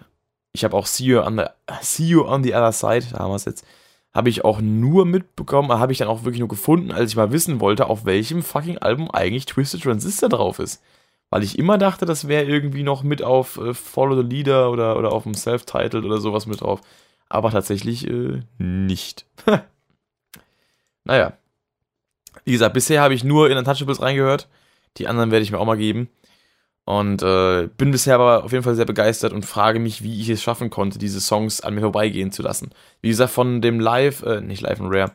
[0.54, 1.46] ich habe auch See You, on the,
[1.82, 3.66] See you on the Other Side, da haben wir es jetzt,
[4.14, 7.32] habe ich auch nur mitbekommen, habe ich dann auch wirklich nur gefunden, als ich mal
[7.32, 10.84] wissen wollte, auf welchem fucking Album eigentlich Twisted Transistor drauf ist.
[11.32, 14.98] Weil ich immer dachte, das wäre irgendwie noch mit auf äh, Follow the Leader oder,
[14.98, 16.82] oder auf dem Self-Titled oder sowas mit drauf.
[17.30, 19.26] Aber tatsächlich äh, nicht.
[21.06, 21.34] naja.
[22.44, 24.50] Wie gesagt, bisher habe ich nur in Untouchables reingehört.
[24.98, 26.10] Die anderen werde ich mir auch mal geben.
[26.86, 30.30] Und äh, bin bisher aber auf jeden Fall sehr begeistert und frage mich, wie ich
[30.30, 32.72] es schaffen konnte, diese Songs an mir vorbeigehen zu lassen.
[33.02, 35.12] Wie gesagt, von dem Live, äh, nicht Live und Rare,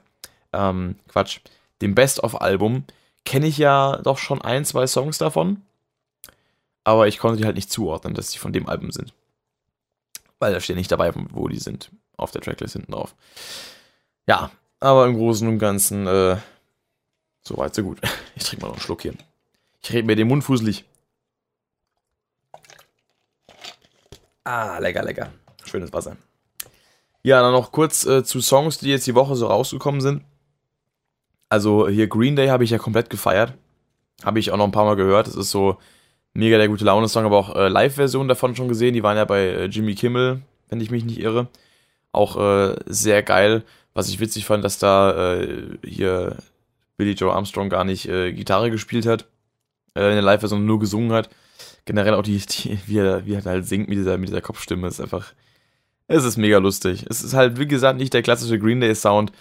[0.53, 1.41] ähm, Quatsch,
[1.83, 2.85] dem Best-of-Album
[3.25, 5.63] kenne ich ja doch schon ein, zwei Songs davon
[6.87, 9.13] aber ich konnte die halt nicht zuordnen, dass sie von dem Album sind.
[10.39, 11.91] Weil da steht nicht dabei, wo die sind.
[12.17, 13.17] Auf der Tracklist hinten drauf.
[14.29, 16.37] Ja, aber im Großen und Ganzen, äh,
[17.43, 18.01] so weit, so gut.
[18.37, 19.15] Ich trinke mal noch einen Schluck hier.
[19.83, 20.85] Ich rede mir den Mund fußlich.
[24.47, 25.33] Ah, lecker, lecker.
[25.65, 26.17] Schönes Wasser.
[27.25, 30.23] Ja, dann noch kurz äh, zu Songs, die jetzt die Woche so rausgekommen sind.
[31.49, 33.55] Also hier Green Day habe ich ja komplett gefeiert.
[34.23, 35.27] Habe ich auch noch ein paar Mal gehört.
[35.27, 35.79] Das ist so
[36.33, 38.95] mega der gute Laune-Song, aber auch äh, Live-Version davon schon gesehen.
[38.95, 41.49] Die waren ja bei äh, Jimmy Kimmel, wenn ich mich nicht irre.
[42.13, 43.65] Auch äh, sehr geil.
[43.95, 46.37] Was ich witzig fand, dass da äh, hier
[46.97, 49.27] Billy Joe Armstrong gar nicht äh, Gitarre gespielt hat,
[49.95, 51.31] in der Live-Version nur gesungen hat.
[51.85, 54.89] Generell auch die, die wie, er, wie er halt singt mit dieser, mit dieser Kopfstimme,
[54.89, 55.33] ist einfach.
[56.09, 57.05] Es ist mega lustig.
[57.11, 59.33] Es ist halt, wie gesagt, nicht der klassische Green Day Sound,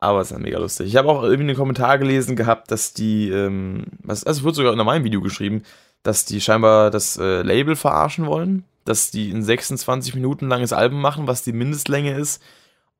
[0.00, 0.88] aber es ist halt mega lustig.
[0.88, 4.72] Ich habe auch irgendwie einen Kommentar gelesen gehabt, dass die, ähm, also es wurde sogar
[4.72, 5.62] in meinem Video geschrieben,
[6.02, 11.00] dass die scheinbar das äh, Label verarschen wollen, dass die ein 26 Minuten langes Album
[11.00, 12.42] machen, was die Mindestlänge ist,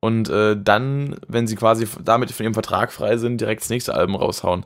[0.01, 3.93] und äh, dann, wenn sie quasi damit von ihrem Vertrag frei sind, direkt das nächste
[3.93, 4.65] Album raushauen.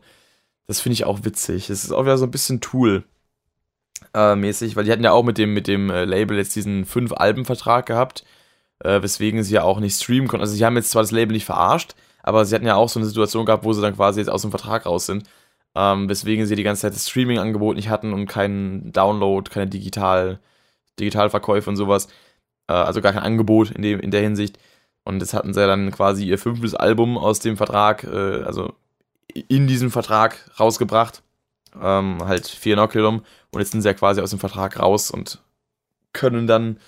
[0.67, 1.69] Das finde ich auch witzig.
[1.69, 3.05] Es ist auch wieder so ein bisschen Tool-mäßig,
[4.13, 4.19] äh,
[4.75, 7.85] weil die hatten ja auch mit dem, mit dem äh, Label jetzt diesen fünf Alben-Vertrag
[7.85, 8.23] gehabt,
[8.83, 10.41] äh, weswegen sie ja auch nicht streamen konnten.
[10.41, 12.99] Also sie haben jetzt zwar das Label nicht verarscht, aber sie hatten ja auch so
[12.99, 15.23] eine Situation gehabt, wo sie dann quasi jetzt aus dem Vertrag raus sind
[15.75, 20.39] ähm, weswegen sie die ganze Zeit das Streaming-Angebot nicht hatten und keinen Download, keine Digital,
[20.99, 22.07] Digitalverkäufe und sowas.
[22.67, 24.59] Äh, also gar kein Angebot in, dem, in der Hinsicht.
[25.03, 28.73] Und das hatten sie dann quasi ihr fünftes Album aus dem Vertrag, äh, also
[29.33, 31.23] in diesem Vertrag rausgebracht.
[31.81, 33.23] Ähm, halt vier Inoculum.
[33.51, 35.41] Und jetzt sind sie ja quasi aus dem Vertrag raus und
[36.13, 36.79] können dann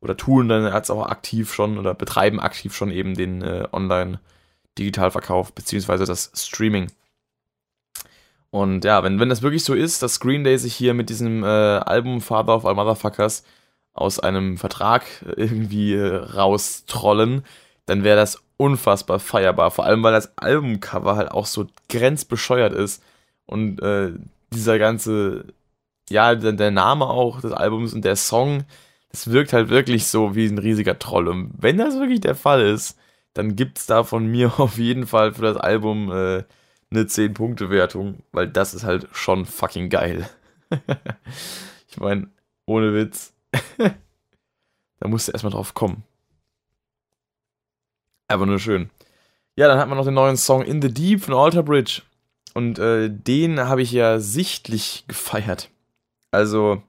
[0.00, 5.52] oder tun dann als auch aktiv schon oder betreiben aktiv schon eben den äh, Online-Digitalverkauf
[5.52, 6.90] beziehungsweise das Streaming.
[8.50, 11.44] Und ja, wenn, wenn das wirklich so ist, dass Green Day sich hier mit diesem
[11.44, 13.44] äh, Album Father of All Motherfuckers
[13.92, 15.04] aus einem Vertrag
[15.36, 17.44] irgendwie äh, raustrollen,
[17.86, 19.70] dann wäre das unfassbar feierbar.
[19.70, 23.02] Vor allem, weil das Albumcover halt auch so grenzbescheuert ist.
[23.50, 24.12] Und äh,
[24.52, 25.44] dieser ganze,
[26.08, 28.62] ja, der, der, Name auch des Albums und der Song,
[29.10, 31.26] das wirkt halt wirklich so wie ein riesiger Troll.
[31.26, 32.96] Und wenn das wirklich der Fall ist,
[33.34, 36.44] dann gibt es da von mir auf jeden Fall für das Album äh,
[36.92, 40.30] eine 10-Punkte-Wertung, weil das ist halt schon fucking geil.
[41.88, 42.28] ich meine,
[42.66, 43.34] ohne Witz.
[45.00, 46.04] da musst du erstmal drauf kommen.
[48.28, 48.90] Aber nur schön.
[49.56, 52.02] Ja, dann hat man noch den neuen Song In the Deep von Alter Bridge.
[52.60, 55.70] Und äh, den habe ich ja sichtlich gefeiert.
[56.30, 56.82] Also,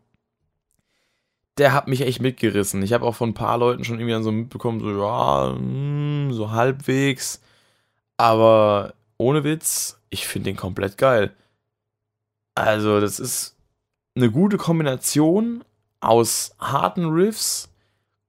[1.57, 2.84] der hat mich echt mitgerissen.
[2.84, 5.60] Ich habe auch von ein paar Leuten schon irgendwie dann so mitbekommen, so, ja, mh,
[5.60, 7.41] hm, so halbwegs.
[8.17, 11.34] Aber ohne Witz, ich finde den komplett geil.
[12.53, 13.55] Also, das ist
[14.15, 15.63] eine gute Kombination
[16.01, 17.69] aus harten Riffs,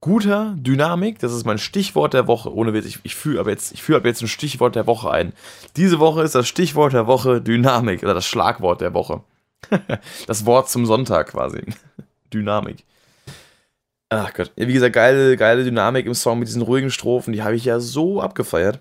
[0.02, 1.18] guter Dynamik.
[1.20, 2.54] Das ist mein Stichwort der Woche.
[2.54, 5.32] Ohne Witz, ich, ich führe aber jetzt, ich ab jetzt ein Stichwort der Woche ein.
[5.76, 9.22] Diese Woche ist das Stichwort der Woche Dynamik oder das Schlagwort der Woche.
[10.26, 11.62] das Wort zum Sonntag quasi.
[12.34, 12.84] Dynamik.
[14.10, 14.52] Ach Gott.
[14.56, 17.80] Wie gesagt, geile, geile Dynamik im Song mit diesen ruhigen Strophen, die habe ich ja
[17.80, 18.80] so abgefeiert.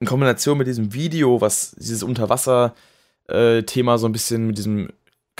[0.00, 4.88] In Kombination mit diesem Video, was dieses Unterwasser-Thema so ein bisschen mit diesem,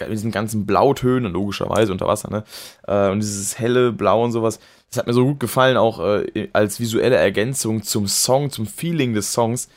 [0.09, 2.45] mit diesen ganzen Blautönen, logischerweise unter Wasser, ne?
[2.87, 4.61] Äh, und dieses helle Blau und sowas,
[4.91, 9.15] das hat mir so gut gefallen, auch äh, als visuelle Ergänzung zum Song, zum Feeling
[9.15, 9.69] des Songs.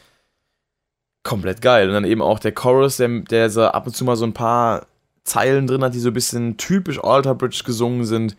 [1.24, 1.88] Komplett geil.
[1.88, 4.34] Und dann eben auch der Chorus, der, der so ab und zu mal so ein
[4.34, 4.88] paar
[5.24, 8.36] Zeilen drin hat, die so ein bisschen typisch Alter Bridge gesungen sind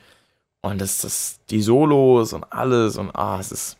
[0.61, 3.77] und das, das, die Solos und alles und ah, es ist,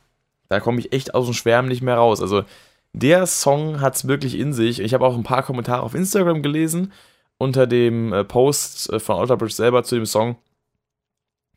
[0.49, 2.21] da komme ich echt aus dem Schwärmen nicht mehr raus.
[2.21, 2.45] Also
[2.93, 4.81] der Song hat es wirklich in sich.
[4.81, 6.93] Ich habe auch ein paar Kommentare auf Instagram gelesen
[7.39, 10.37] unter dem äh, Post äh, von Alter Bridge selber zu dem Song,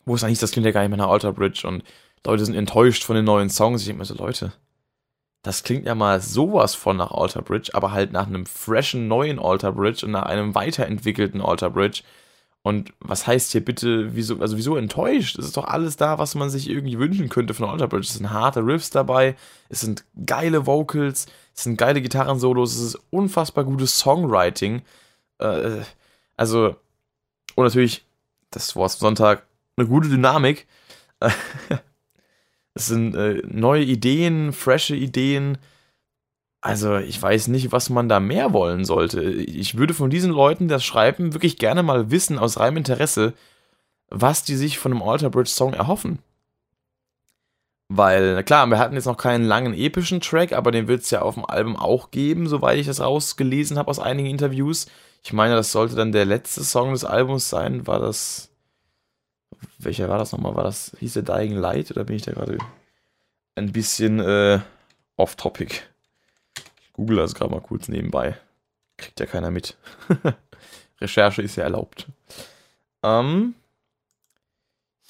[0.06, 1.84] wo es eigentlich das klingt ja gar nicht mehr nach Alter Bridge und
[2.26, 3.82] Leute sind enttäuscht von den neuen Songs.
[3.82, 4.52] Ich denke mir so, Leute,
[5.44, 9.40] das klingt ja mal sowas von nach Alter Bridge, aber halt nach einem freshen neuen
[9.40, 12.02] Alter Bridge und nach einem weiterentwickelten Alter Bridge.
[12.64, 15.40] Und was heißt hier bitte, wieso, also wieso enttäuscht?
[15.40, 18.08] Es ist doch alles da, was man sich irgendwie wünschen könnte von Alter Bridge.
[18.10, 19.38] Es sind harte Riffs dabei,
[19.70, 24.82] es sind geile Vocals, es sind geile Gitarrensolos, es ist unfassbar gutes Songwriting.
[25.40, 25.82] Äh,
[26.36, 26.76] also,
[27.56, 28.06] und natürlich,
[28.52, 29.46] das Wort Sonntag,
[29.76, 30.68] eine gute Dynamik.
[32.74, 35.58] es sind äh, neue Ideen, frische Ideen,
[36.62, 39.24] also ich weiß nicht, was man da mehr wollen sollte.
[39.24, 43.34] Ich würde von diesen Leuten, die das schreiben, wirklich gerne mal wissen, aus reinem Interesse,
[44.10, 46.20] was die sich von einem Alter Bridge Song erhoffen.
[47.90, 51.22] Weil, klar, wir hatten jetzt noch keinen langen epischen Track, aber den wird es ja
[51.22, 54.88] auf dem Album auch geben, soweit ich das rausgelesen habe aus einigen Interviews.
[55.28, 57.86] Ich meine, das sollte dann der letzte Song des Albums sein.
[57.86, 58.50] War das.
[59.78, 60.56] Welcher war das nochmal?
[60.56, 60.96] War das.
[61.02, 62.58] Hieß der Dying Light oder bin ich da gerade
[63.56, 64.62] ein bisschen äh,
[65.18, 65.82] off-topic?
[66.94, 68.38] google das gerade mal kurz nebenbei.
[68.96, 69.76] Kriegt ja keiner mit.
[71.02, 72.08] Recherche ist ja erlaubt.
[73.04, 73.54] Ähm,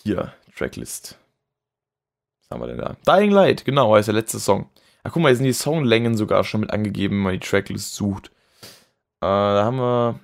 [0.02, 1.16] hier, Tracklist.
[2.42, 2.98] Was haben wir denn da?
[3.06, 4.68] Dying Light, genau, heißt der letzte Song.
[5.04, 7.94] Ach, guck mal, hier sind die Songlängen sogar schon mit angegeben, wenn man die Tracklist
[7.94, 8.32] sucht.
[9.22, 10.20] Äh, da haben wir.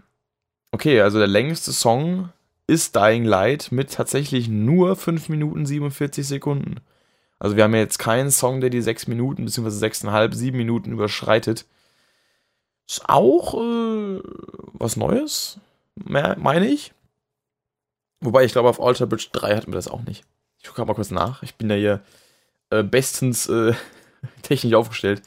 [0.72, 2.30] Okay, also der längste Song
[2.68, 6.78] ist Dying Light mit tatsächlich nur 5 Minuten 47 Sekunden.
[7.40, 9.70] Also wir haben ja jetzt keinen Song, der die sechs Minuten bzw.
[9.70, 11.66] 6,5, 7 Minuten überschreitet.
[12.88, 14.22] Ist auch äh,
[14.74, 15.60] was Neues,
[15.96, 16.94] meine ich.
[18.22, 20.24] Wobei ich glaube, auf Alter Bridge 3 hatten wir das auch nicht.
[20.58, 21.44] Ich gucke mal kurz nach.
[21.44, 22.02] Ich bin ja hier
[22.70, 23.74] äh, bestens äh,
[24.42, 25.22] technisch aufgestellt.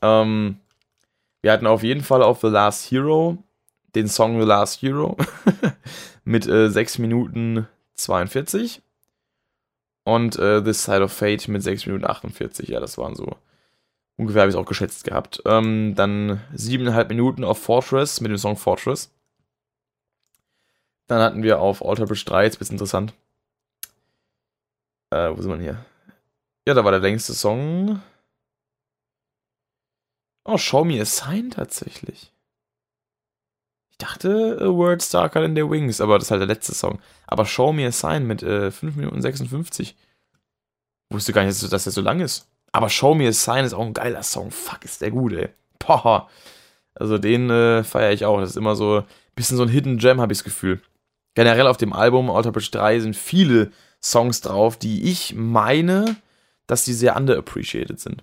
[0.00, 0.58] Ähm,
[1.42, 3.38] wir hatten auf jeden Fall auf The Last Hero
[3.94, 5.16] den Song The Last Hero
[6.24, 8.82] mit äh, 6 Minuten 42.
[10.04, 12.68] Und äh, This Side of Fate mit 6 Minuten 48.
[12.68, 13.36] Ja, das waren so.
[14.16, 15.42] Ungefähr habe ich es auch geschätzt gehabt.
[15.46, 19.10] Ähm, dann 7,5 Minuten auf Fortress mit dem Song Fortress.
[21.06, 23.12] Dann hatten wir auf Alter Bridge 3, jetzt wird es interessant.
[25.10, 25.84] Äh, wo sind wir hier?
[26.66, 28.00] Ja, da war der längste Song.
[30.44, 32.32] Oh, Show Me a Sign tatsächlich.
[33.90, 37.00] Ich dachte, A Word Darker Than Their Wings, aber das ist halt der letzte Song.
[37.26, 39.94] Aber Show Me a Sign mit äh, 5 Minuten 56.
[41.10, 42.48] Wusste gar nicht, dass der so lang ist.
[42.72, 44.50] Aber Show Me a Sign ist auch ein geiler Song.
[44.50, 45.50] Fuck, ist der gut, ey.
[45.78, 46.28] Boah.
[46.94, 48.40] Also den äh, feiere ich auch.
[48.40, 50.80] Das ist immer so ein bisschen so ein Hidden Gem, habe ich das Gefühl.
[51.34, 53.70] Generell auf dem Album Alter Bridge 3 sind viele
[54.02, 56.16] Songs drauf, die ich meine,
[56.66, 58.22] dass die sehr underappreciated sind.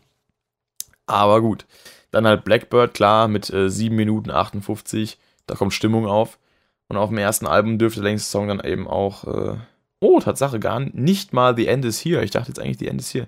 [1.05, 1.65] Aber gut.
[2.12, 5.17] Dann halt Blackbird, klar, mit äh, 7 Minuten 58.
[5.45, 6.39] Da kommt Stimmung auf.
[6.88, 9.24] Und auf dem ersten Album dürfte der längste Song dann eben auch.
[9.26, 9.58] Äh,
[10.00, 12.24] oh, Tatsache, gar nicht mal The End is Here.
[12.24, 13.28] Ich dachte jetzt eigentlich, The End is Here.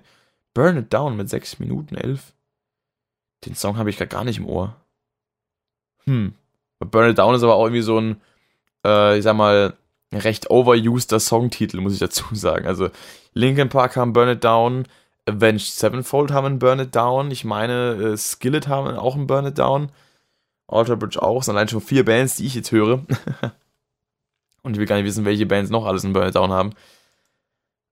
[0.54, 2.32] Burn It Down mit 6 Minuten 11.
[3.46, 4.76] Den Song habe ich gerade gar nicht im Ohr.
[6.04, 6.34] Hm.
[6.80, 8.20] Burn It Down ist aber auch irgendwie so ein,
[8.84, 9.74] äh, ich sag mal,
[10.12, 12.66] recht overuseder Songtitel, muss ich dazu sagen.
[12.66, 12.90] Also,
[13.34, 14.86] Linkin Park haben Burn It Down,
[15.26, 19.46] Avenged Sevenfold haben ein Burn It Down, ich meine, äh, Skillet haben auch ein Burn
[19.46, 19.90] It Down.
[20.72, 21.40] Alter Bridge auch.
[21.40, 23.04] Es sind allein schon vier Bands, die ich jetzt höre.
[24.62, 26.72] Und ich will gar nicht wissen, welche Bands noch alles einen Burnout haben.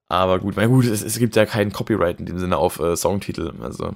[0.08, 2.96] Aber gut, na gut, es, es, gibt ja keinen Copyright in dem Sinne auf äh,
[2.96, 3.52] Songtitel.
[3.60, 3.94] Also,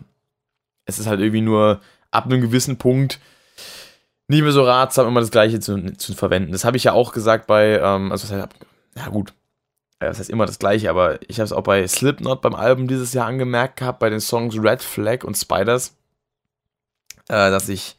[0.84, 1.80] es ist halt irgendwie nur
[2.10, 3.20] ab einem gewissen Punkt
[4.28, 6.52] nicht mehr so ratsam, immer das Gleiche zu, zu verwenden.
[6.52, 9.32] Das habe ich ja auch gesagt bei, ähm, also, ja gut,
[10.08, 13.12] das heißt immer das Gleiche, aber ich habe es auch bei Slipknot beim Album dieses
[13.12, 15.96] Jahr angemerkt gehabt, bei den Songs Red Flag und Spiders,
[17.28, 17.96] äh, dass ich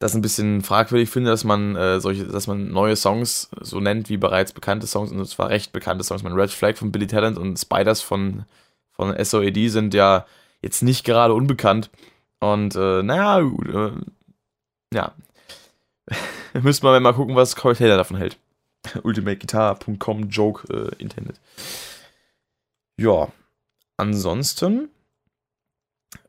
[0.00, 4.08] das ein bisschen fragwürdig finde, dass man äh, solche, dass man neue Songs so nennt
[4.08, 6.22] wie bereits bekannte Songs, und zwar recht bekannte Songs.
[6.22, 8.44] Man Red Flag von Billy Talent und Spiders von,
[8.92, 10.26] von SOED sind ja
[10.62, 11.90] jetzt nicht gerade unbekannt.
[12.40, 13.92] Und äh, naja, gut, äh,
[14.94, 15.12] ja.
[16.62, 18.38] Müssen wir mal gucken, was Corey Taylor davon hält.
[19.02, 21.40] ultimateguitar.com Joke äh, intended.
[22.96, 23.32] Ja,
[23.96, 24.90] ansonsten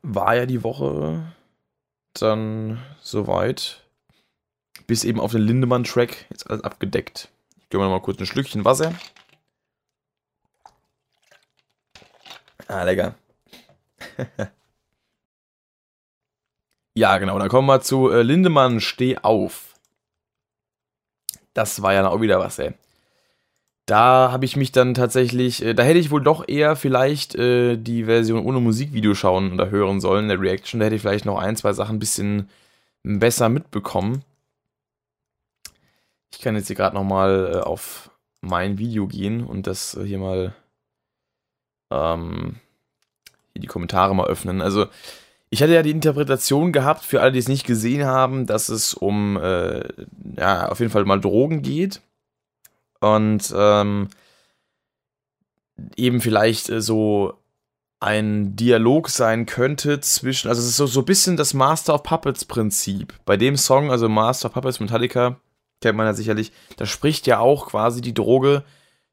[0.02, 1.34] war ja die Woche
[2.14, 3.84] dann soweit,
[4.86, 7.28] bis eben auf den Lindemann-Track jetzt alles abgedeckt.
[7.58, 8.94] Ich gönne mal kurz ein Schlückchen Wasser.
[12.68, 13.14] Ah, lecker.
[16.94, 19.71] ja, genau, dann kommen wir zu äh, Lindemann Steh auf.
[21.54, 22.72] Das war ja auch wieder was, ey.
[23.86, 27.76] Da habe ich mich dann tatsächlich, äh, da hätte ich wohl doch eher vielleicht äh,
[27.76, 30.78] die Version ohne Musikvideo schauen oder hören sollen, der Reaction.
[30.80, 32.48] Da hätte ich vielleicht noch ein, zwei Sachen ein bisschen
[33.02, 34.24] besser mitbekommen.
[36.32, 40.54] Ich kann jetzt hier gerade nochmal äh, auf mein Video gehen und das hier mal
[41.90, 42.56] ähm,
[43.52, 44.60] hier die Kommentare mal öffnen.
[44.60, 44.86] Also
[45.52, 48.94] ich hatte ja die Interpretation gehabt, für alle, die es nicht gesehen haben, dass es
[48.94, 49.86] um, äh,
[50.38, 52.00] ja, auf jeden Fall mal Drogen geht.
[53.00, 54.08] Und ähm,
[55.94, 57.34] eben vielleicht äh, so
[58.00, 62.02] ein Dialog sein könnte zwischen, also es ist so, so ein bisschen das Master of
[62.02, 63.12] Puppets Prinzip.
[63.26, 65.38] Bei dem Song, also Master of Puppets Metallica,
[65.82, 68.64] kennt man ja sicherlich, da spricht ja auch quasi die Droge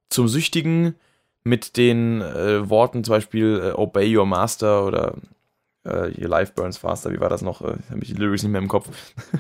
[0.08, 0.96] zum Süchtigen
[1.44, 5.16] mit den äh, Worten zum Beispiel äh, Obey Your Master oder
[5.90, 7.62] äh, Your Life Burns Faster, wie war das noch?
[7.62, 8.90] Äh, habe ich die Lyrics nicht mehr im Kopf.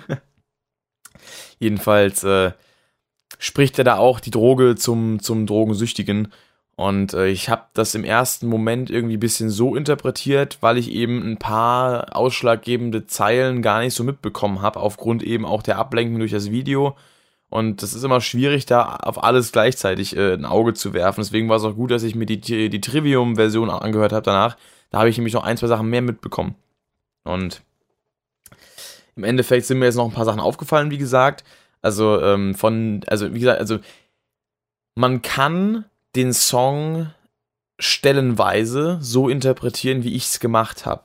[1.59, 2.51] Jedenfalls äh,
[3.37, 6.31] spricht er da auch die Droge zum, zum Drogensüchtigen.
[6.75, 10.91] Und äh, ich habe das im ersten Moment irgendwie ein bisschen so interpretiert, weil ich
[10.91, 16.19] eben ein paar ausschlaggebende Zeilen gar nicht so mitbekommen habe, aufgrund eben auch der Ablenkung
[16.19, 16.95] durch das Video.
[17.49, 21.21] Und das ist immer schwierig, da auf alles gleichzeitig äh, ein Auge zu werfen.
[21.21, 24.55] Deswegen war es auch gut, dass ich mir die, die Trivium-Version angehört habe danach.
[24.89, 26.55] Da habe ich nämlich noch ein, zwei Sachen mehr mitbekommen.
[27.23, 27.61] Und
[29.15, 31.43] im Endeffekt sind mir jetzt noch ein paar Sachen aufgefallen, wie gesagt.
[31.81, 33.79] Also ähm, von, also wie gesagt, also
[34.95, 35.85] man kann
[36.15, 37.11] den Song
[37.77, 41.03] stellenweise so interpretieren, wie ich es gemacht habe.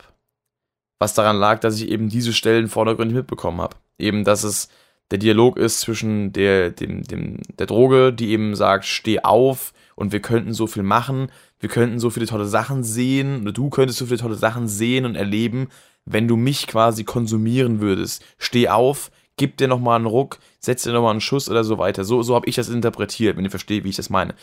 [0.99, 3.77] Was daran lag, dass ich eben diese Stellen vordergründig mitbekommen habe.
[3.97, 4.69] Eben, dass es
[5.11, 10.11] der Dialog ist zwischen der, dem, dem, der Droge, die eben sagt, steh auf und
[10.11, 13.99] wir könnten so viel machen, wir könnten so viele tolle Sachen sehen, oder du könntest
[13.99, 15.69] so viele tolle Sachen sehen und erleben,
[16.05, 18.23] wenn du mich quasi konsumieren würdest.
[18.37, 22.03] Steh auf, gib dir nochmal einen Ruck, setz dir nochmal einen Schuss oder so weiter.
[22.03, 24.35] So, so habe ich das interpretiert, wenn ihr versteht, wie ich das meine.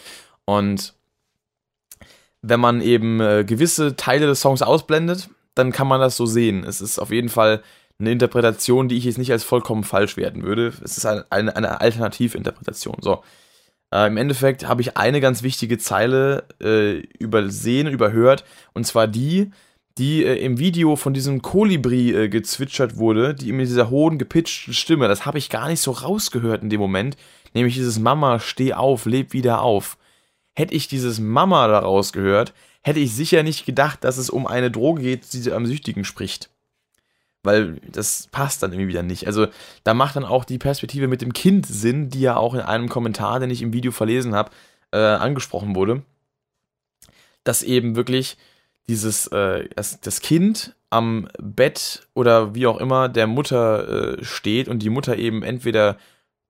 [0.45, 0.95] Und
[2.43, 6.65] wenn man eben äh, gewisse Teile des Songs ausblendet, dann kann man das so sehen.
[6.65, 7.63] Es ist auf jeden Fall
[7.99, 10.73] eine Interpretation, die ich jetzt nicht als vollkommen falsch werten würde.
[10.83, 12.97] Es ist eine, eine, Alternativinterpretation.
[13.01, 13.23] So.
[13.93, 19.51] Äh, Im Endeffekt habe ich eine ganz wichtige Zeile äh, übersehen, überhört, und zwar die,
[19.99, 24.72] die äh, im Video von diesem Kolibri äh, gezwitschert wurde, die mit dieser hohen, gepitchten
[24.72, 25.09] Stimme.
[25.09, 27.16] Das habe ich gar nicht so rausgehört in dem Moment.
[27.55, 29.99] Nämlich dieses Mama, steh auf, leb wieder auf.
[30.55, 34.70] Hätte ich dieses Mama da rausgehört, hätte ich sicher nicht gedacht, dass es um eine
[34.70, 36.52] Droge geht, die am Süchtigen spricht.
[37.43, 39.26] Weil das passt dann irgendwie wieder nicht.
[39.26, 39.49] Also
[39.84, 42.88] da macht dann auch die Perspektive mit dem Kind Sinn, die ja auch in einem
[42.88, 44.51] Kommentar, den ich im Video verlesen habe,
[44.93, 46.03] äh, angesprochen wurde.
[47.45, 48.36] Dass eben wirklich
[48.88, 54.68] dieses, äh, das, das Kind am Bett oder wie auch immer der Mutter äh, steht
[54.68, 55.97] und die Mutter eben entweder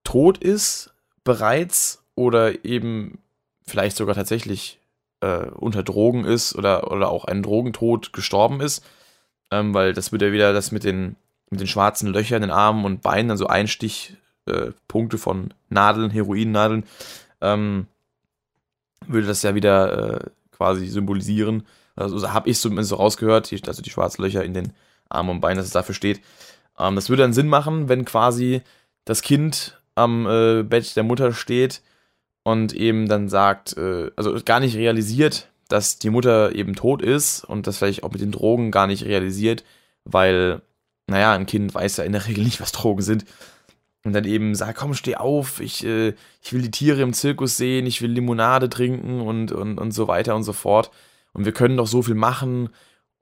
[0.03, 3.19] tot ist bereits oder eben
[3.65, 4.79] vielleicht sogar tatsächlich
[5.21, 8.85] äh, unter Drogen ist oder, oder auch ein Drogentod gestorben ist,
[9.53, 11.15] ähm, weil das würde ja wieder das mit den,
[11.51, 16.85] mit den schwarzen Löchern in den Armen und Beinen, also Einstichpunkte äh, von Nadeln, Heroinnadeln,
[17.39, 17.85] ähm,
[19.05, 21.67] würde das ja wieder äh, quasi symbolisieren.
[21.95, 24.73] Also habe ich zumindest so rausgehört, also die schwarzen Löcher in den
[25.09, 26.21] Armen und Beinen, dass es dafür steht.
[26.79, 28.61] Ähm, das würde dann Sinn machen, wenn quasi
[29.05, 31.83] das Kind am äh, Bett der Mutter steht
[32.41, 37.43] und eben dann sagt, äh, also gar nicht realisiert, dass die Mutter eben tot ist
[37.43, 39.63] und das vielleicht auch mit den Drogen gar nicht realisiert,
[40.05, 40.61] weil,
[41.07, 43.25] naja, ein Kind weiß ja in der Regel nicht, was Drogen sind.
[44.05, 46.13] Und dann eben sagt, komm, steh auf, ich, äh,
[46.43, 50.07] ich will die Tiere im Zirkus sehen, ich will Limonade trinken und, und, und so
[50.07, 50.91] weiter und so fort.
[51.33, 52.69] Und wir können doch so viel machen.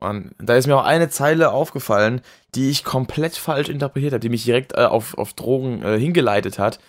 [0.01, 2.19] Und da ist mir auch eine Zeile aufgefallen,
[2.53, 6.59] die ich komplett falsch interpretiert habe, die mich direkt äh, auf, auf Drogen äh, hingeleitet
[6.59, 6.79] hat.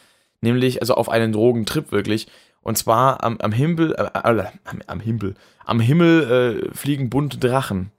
[0.41, 2.27] Nämlich, also auf einen Drogentrip wirklich.
[2.63, 5.35] Und zwar am, am Himmel, äh, äh, am, am Himmel,
[5.65, 7.91] am Himmel äh, fliegen bunte Drachen.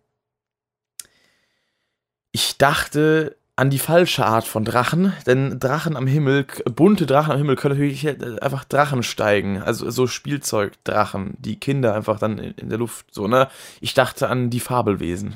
[2.31, 7.37] Ich dachte an die falsche Art von Drachen, denn Drachen am Himmel, bunte Drachen am
[7.37, 12.53] Himmel können natürlich äh, einfach Drachen steigen, also so Spielzeugdrachen, die Kinder einfach dann in,
[12.53, 13.49] in der Luft so, ne?
[13.79, 15.35] Ich dachte an die Fabelwesen.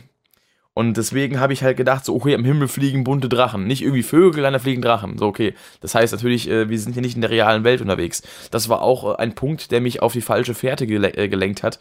[0.77, 3.65] Und deswegen habe ich halt gedacht, so, okay, am Himmel fliegen bunte Drachen.
[3.65, 5.17] Nicht irgendwie Vögel, da fliegen Drachen.
[5.17, 5.55] So, okay.
[5.81, 8.21] Das heißt natürlich, äh, wir sind hier nicht in der realen Welt unterwegs.
[8.51, 11.79] Das war auch äh, ein Punkt, der mich auf die falsche Fährte äh, gelenkt hat,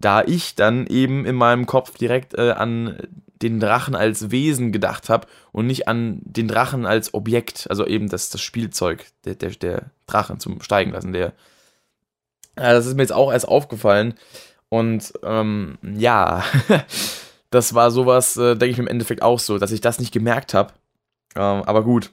[0.00, 2.96] da ich dann eben in meinem Kopf direkt an
[3.42, 8.08] den Drachen als Wesen gedacht habe und nicht an den Drachen als Objekt, also eben
[8.08, 11.12] das, das Spielzeug, der, der, der Drachen zum Steigen lassen.
[11.12, 11.34] Der,
[12.54, 14.14] das ist mir jetzt auch erst aufgefallen.
[14.70, 16.44] Und ähm, ja,
[17.50, 20.12] das war sowas, äh, denke ich mir im Endeffekt auch so, dass ich das nicht
[20.12, 20.72] gemerkt habe.
[21.34, 22.10] Ähm, aber gut,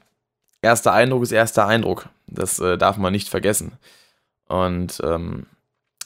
[0.62, 2.10] erster Eindruck ist erster Eindruck.
[2.28, 3.74] Das äh, darf man nicht vergessen.
[4.48, 5.48] Und ähm,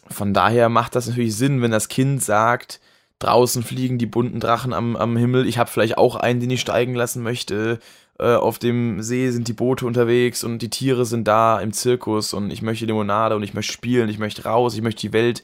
[0.10, 2.80] von daher macht das natürlich Sinn, wenn das Kind sagt,
[3.20, 6.62] draußen fliegen die bunten Drachen am, am Himmel, ich habe vielleicht auch einen, den ich
[6.62, 7.80] steigen lassen möchte.
[8.18, 12.34] Äh, auf dem See sind die Boote unterwegs und die Tiere sind da im Zirkus
[12.34, 15.44] und ich möchte Limonade und ich möchte spielen, ich möchte raus, ich möchte die Welt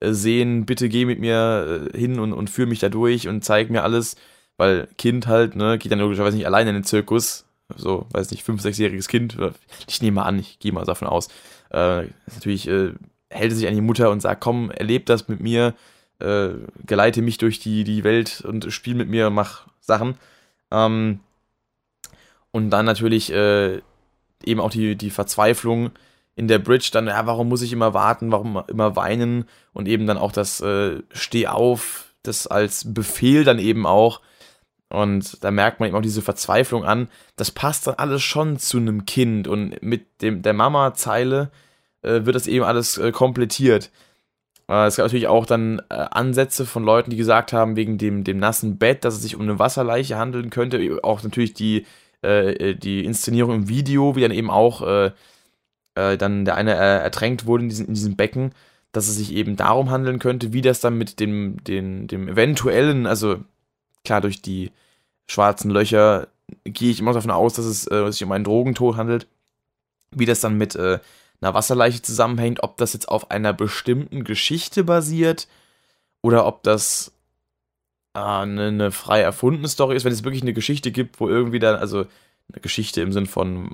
[0.00, 3.70] sehen, bitte geh mit mir äh, hin und, und führ mich da durch und zeig
[3.70, 4.16] mir alles,
[4.56, 8.42] weil Kind halt, ne, geht dann logischerweise nicht alleine in den Zirkus, so, weiß nicht,
[8.42, 9.36] fünf, sechsjähriges Kind,
[9.88, 11.28] ich nehme mal an, ich gehe mal davon aus,
[11.70, 12.92] äh, natürlich äh,
[13.30, 15.74] hält sich an die Mutter und sagt, komm, erleb das mit mir,
[16.18, 16.50] äh,
[16.86, 20.16] geleite mich durch die, die Welt und spiel mit mir, mach Sachen.
[20.70, 21.20] Ähm,
[22.50, 23.80] und dann natürlich äh,
[24.44, 25.90] eben auch die, die Verzweiflung,
[26.36, 30.06] in der Bridge dann, ja, warum muss ich immer warten, warum immer weinen und eben
[30.06, 34.20] dann auch das äh, Steh auf, das als Befehl dann eben auch.
[34.88, 37.08] Und da merkt man eben auch diese Verzweiflung an.
[37.36, 41.50] Das passt dann alles schon zu einem Kind und mit dem, der Mama-Zeile
[42.02, 43.90] äh, wird das eben alles äh, komplettiert.
[44.68, 48.24] Äh, es gab natürlich auch dann äh, Ansätze von Leuten, die gesagt haben, wegen dem,
[48.24, 50.98] dem nassen Bett, dass es sich um eine Wasserleiche handeln könnte.
[51.02, 51.86] Auch natürlich die,
[52.20, 55.12] äh, die Inszenierung im Video, wie dann eben auch
[55.96, 58.52] äh, dann der eine äh, ertränkt wurde in, diesen, in diesem Becken,
[58.92, 63.06] dass es sich eben darum handeln könnte, wie das dann mit dem, den, dem eventuellen,
[63.06, 63.40] also
[64.04, 64.70] klar, durch die
[65.26, 66.28] schwarzen Löcher
[66.64, 69.26] gehe ich immer davon aus, dass es äh, sich um einen Drogentod handelt,
[70.12, 71.00] wie das dann mit äh,
[71.40, 75.48] einer Wasserleiche zusammenhängt, ob das jetzt auf einer bestimmten Geschichte basiert
[76.22, 77.12] oder ob das
[78.14, 81.58] äh, eine, eine frei erfundene Story ist, wenn es wirklich eine Geschichte gibt, wo irgendwie
[81.58, 82.06] dann, also
[82.52, 83.70] eine Geschichte im Sinn von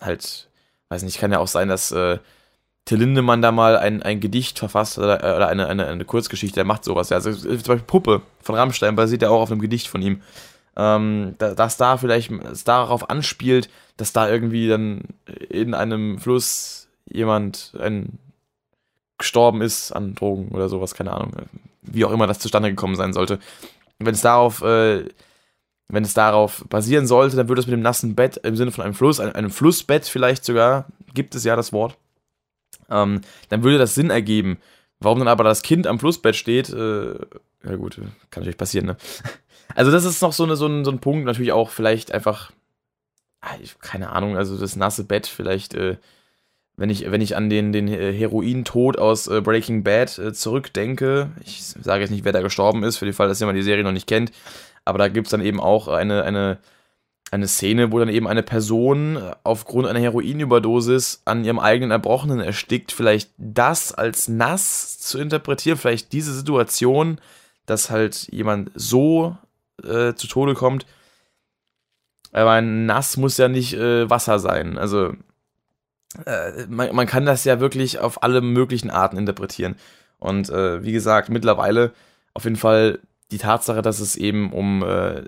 [0.00, 0.48] halt
[0.88, 2.18] weiß nicht, kann ja auch sein, dass äh,
[2.84, 6.54] Till Lindemann da mal ein, ein Gedicht verfasst oder, äh, oder eine, eine, eine Kurzgeschichte,
[6.54, 7.10] der macht sowas.
[7.10, 7.16] Ja.
[7.16, 10.22] Also zum Beispiel Puppe von Rammstein basiert ja auch auf einem Gedicht von ihm.
[10.78, 15.02] Ähm, dass da vielleicht es darauf anspielt, dass da irgendwie dann
[15.48, 18.18] in einem Fluss jemand ein,
[19.18, 21.32] gestorben ist an Drogen oder sowas, keine Ahnung.
[21.82, 23.38] Wie auch immer das zustande gekommen sein sollte.
[23.98, 25.04] Wenn es darauf äh,
[25.88, 28.84] wenn es darauf basieren sollte, dann würde es mit dem nassen Bett im Sinne von
[28.84, 31.96] einem Fluss, einem, Flussbett vielleicht sogar, gibt es ja das Wort,
[32.90, 34.58] ähm, dann würde das Sinn ergeben.
[34.98, 37.14] Warum dann aber das Kind am Flussbett steht, äh,
[37.64, 37.96] ja gut,
[38.30, 38.96] kann natürlich passieren, ne?
[39.74, 42.52] Also das ist noch so, eine, so, ein, so ein Punkt, natürlich auch vielleicht einfach,
[43.40, 45.96] ah, keine Ahnung, also das nasse Bett vielleicht, äh,
[46.76, 51.62] wenn ich, wenn ich an den, den Heroin-Tod aus äh, Breaking Bad äh, zurückdenke, ich
[51.62, 53.92] sage jetzt nicht, wer da gestorben ist, für den Fall, dass jemand die Serie noch
[53.92, 54.30] nicht kennt,
[54.86, 56.58] aber da gibt es dann eben auch eine, eine,
[57.32, 62.92] eine Szene, wo dann eben eine Person aufgrund einer Heroinüberdosis an ihrem eigenen Erbrochenen erstickt.
[62.92, 67.20] Vielleicht das als nass zu interpretieren, vielleicht diese Situation,
[67.66, 69.36] dass halt jemand so
[69.82, 70.86] äh, zu Tode kommt.
[72.32, 74.78] Aber ein nass muss ja nicht äh, Wasser sein.
[74.78, 75.14] Also
[76.26, 79.74] äh, man, man, kann das ja wirklich auf alle möglichen Arten interpretieren.
[80.18, 81.92] Und äh, wie gesagt, mittlerweile
[82.34, 83.00] auf jeden Fall
[83.30, 85.24] die Tatsache, dass es eben um äh,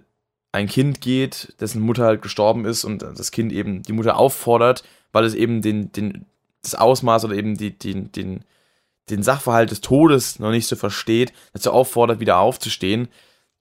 [0.53, 4.85] ein Kind geht, dessen Mutter halt gestorben ist und das Kind eben die Mutter auffordert,
[5.13, 6.27] weil es eben den, den,
[6.63, 8.45] das Ausmaß oder eben die, den, den,
[9.11, 13.09] den Sachverhalt des Todes noch nicht so versteht, dazu auffordert, wieder aufzustehen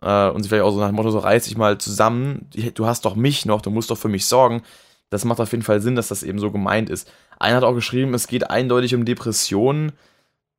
[0.01, 2.85] äh, und sich vielleicht auch so nach dem Motto, so reiß dich mal zusammen, du
[2.85, 4.63] hast doch mich noch, du musst doch für mich sorgen.
[5.09, 7.09] Das macht auf jeden Fall Sinn, dass das eben so gemeint ist.
[7.39, 9.93] Einer hat auch geschrieben, es geht eindeutig um Depressionen.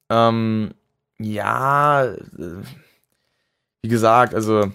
[0.09, 0.71] Ähm,
[1.19, 2.17] ja, äh,
[3.83, 4.71] wie gesagt, also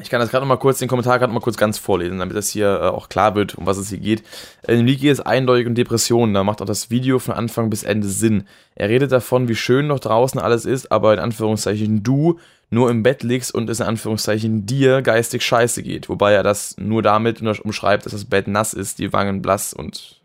[0.00, 2.20] ich kann das gerade noch mal kurz, den Kommentar gerade noch mal kurz ganz vorlesen,
[2.20, 4.22] damit das hier äh, auch klar wird, um was es hier geht.
[4.66, 7.70] In dem Lied geht es eindeutig um Depressionen, da macht auch das Video von Anfang
[7.70, 8.44] bis Ende Sinn.
[8.76, 12.38] Er redet davon, wie schön noch draußen alles ist, aber in Anführungszeichen du
[12.70, 16.08] nur im Bett liegst und es in Anführungszeichen dir geistig scheiße geht.
[16.08, 20.20] Wobei er das nur damit umschreibt, dass das Bett nass ist, die Wangen blass und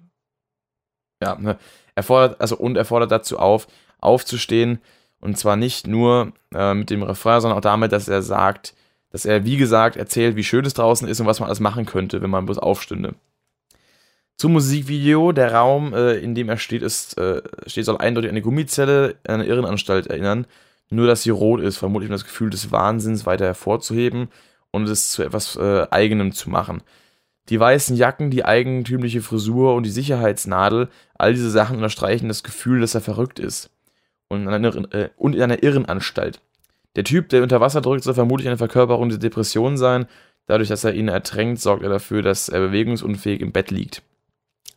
[1.23, 1.57] ja, ne.
[1.95, 3.67] Er fordert, also und er fordert dazu auf,
[3.99, 4.79] aufzustehen,
[5.21, 8.75] und zwar nicht nur äh, mit dem Refrain, sondern auch damit, dass er sagt,
[9.11, 11.85] dass er, wie gesagt, erzählt, wie schön es draußen ist und was man alles machen
[11.85, 13.15] könnte, wenn man bloß aufstünde.
[14.37, 18.41] Zum Musikvideo, der Raum, äh, in dem er steht, ist, äh, steht, soll eindeutig eine
[18.41, 20.45] Gummizelle, eine Irrenanstalt erinnern.
[20.91, 24.29] nur dass sie rot ist, vermutlich um das Gefühl des Wahnsinns weiter hervorzuheben
[24.71, 26.83] und es zu etwas äh, Eigenem zu machen.
[27.49, 32.81] Die weißen Jacken, die eigentümliche Frisur und die Sicherheitsnadel, all diese Sachen unterstreichen das Gefühl,
[32.81, 33.69] dass er verrückt ist.
[34.27, 36.41] Und in einer, äh, und in einer Irrenanstalt.
[36.95, 40.07] Der Typ, der unter Wasser drückt, soll vermutlich eine Verkörperung der Depression sein.
[40.47, 44.01] Dadurch, dass er ihn ertränkt, sorgt er dafür, dass er bewegungsunfähig im Bett liegt.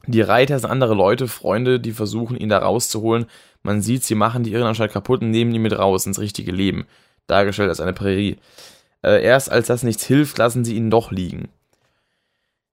[0.06, 3.26] Die Reiter sind andere Leute, Freunde, die versuchen, ihn da rauszuholen.
[3.62, 6.86] Man sieht, sie machen die Irrenanstalt kaputt und nehmen ihn mit raus ins richtige Leben.
[7.26, 8.38] Dargestellt als eine Prärie.
[9.02, 11.48] Äh, erst als das nichts hilft, lassen sie ihn doch liegen.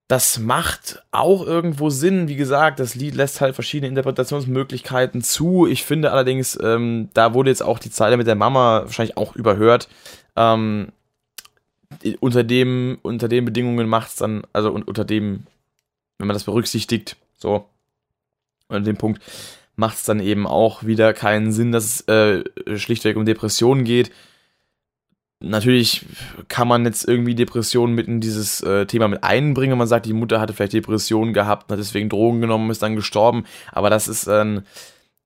[0.08, 2.28] Das macht auch irgendwo Sinn.
[2.28, 5.66] Wie gesagt, das Lied lässt halt verschiedene Interpretationsmöglichkeiten zu.
[5.66, 9.36] Ich finde allerdings, ähm, da wurde jetzt auch die Zeile mit der Mama wahrscheinlich auch
[9.36, 9.90] überhört.
[10.36, 10.90] Ähm,
[12.20, 15.48] unter dem, unter den Bedingungen macht es dann, also unter dem,
[16.20, 17.66] wenn man das berücksichtigt, so,
[18.68, 19.24] unter dem Punkt,
[19.76, 24.12] macht es dann eben auch wieder keinen Sinn, dass es äh, schlichtweg um Depressionen geht
[25.40, 26.06] natürlich
[26.48, 29.78] kann man jetzt irgendwie Depressionen mit in dieses äh, Thema mit einbringen.
[29.78, 33.46] Man sagt, die Mutter hatte vielleicht Depressionen gehabt, hat deswegen Drogen genommen, ist dann gestorben.
[33.72, 34.66] Aber das ist dann,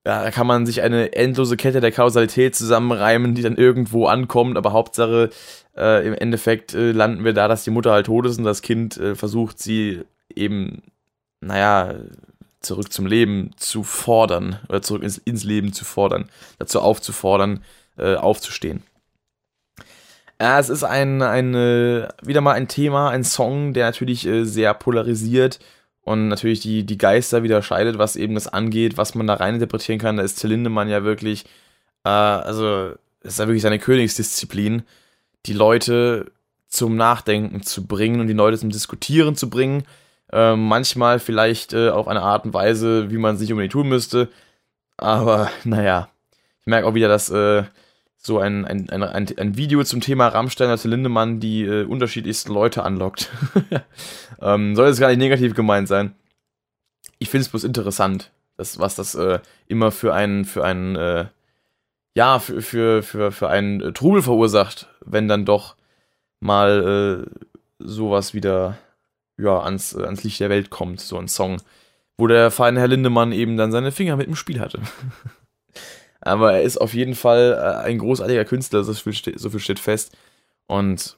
[0.05, 4.57] ja, da kann man sich eine endlose Kette der Kausalität zusammenreimen, die dann irgendwo ankommt.
[4.57, 5.30] Aber Hauptsache,
[5.78, 8.62] äh, im Endeffekt äh, landen wir da, dass die Mutter halt tot ist und das
[8.62, 10.01] Kind äh, versucht, sie
[10.36, 10.84] eben,
[11.41, 11.95] naja,
[12.62, 17.64] zurück zum Leben zu fordern oder zurück ins, ins Leben zu fordern, dazu aufzufordern,
[17.97, 18.84] äh, aufzustehen.
[20.41, 21.53] Ja, es ist ein, ein,
[22.21, 25.59] wieder mal ein Thema, ein Song, der natürlich äh, sehr polarisiert
[26.01, 29.55] und natürlich die, die Geister wieder scheidet, was eben das angeht, was man da rein
[29.55, 30.17] interpretieren kann.
[30.17, 31.45] Da ist Till Lindemann ja wirklich,
[32.05, 34.83] äh, also, ist ja wirklich seine Königsdisziplin,
[35.45, 36.31] die Leute
[36.67, 39.83] zum Nachdenken zu bringen und die Leute zum Diskutieren zu bringen.
[40.31, 43.89] Äh, manchmal vielleicht äh, auf eine Art und Weise, wie man es nicht unbedingt tun
[43.89, 44.29] müsste.
[44.97, 46.09] Aber naja,
[46.61, 47.63] ich merke auch wieder, dass äh,
[48.22, 52.84] so ein, ein, ein, ein, Video zum Thema Rammstein als Lindemann die äh, unterschiedlichsten Leute
[52.84, 53.32] anlockt.
[54.41, 56.13] ähm, soll jetzt gar nicht negativ gemeint sein.
[57.17, 61.26] Ich finde es bloß interessant, dass, was das äh, immer für einen, für einen, äh,
[62.13, 65.78] ja, für, für, für, für einen äh, Trubel verursacht, wenn dann doch
[66.41, 67.45] mal äh,
[67.80, 68.78] sowas wieder
[69.38, 71.61] ja, ans, ans Licht der Welt kommt, so ein Song,
[72.17, 74.82] wo der feine Herr Lindemann eben dann seine Finger mit im Spiel hatte.
[76.30, 79.59] Aber er ist auf jeden Fall äh, ein großartiger Künstler, so viel, steht, so viel
[79.59, 80.15] steht fest.
[80.67, 81.17] Und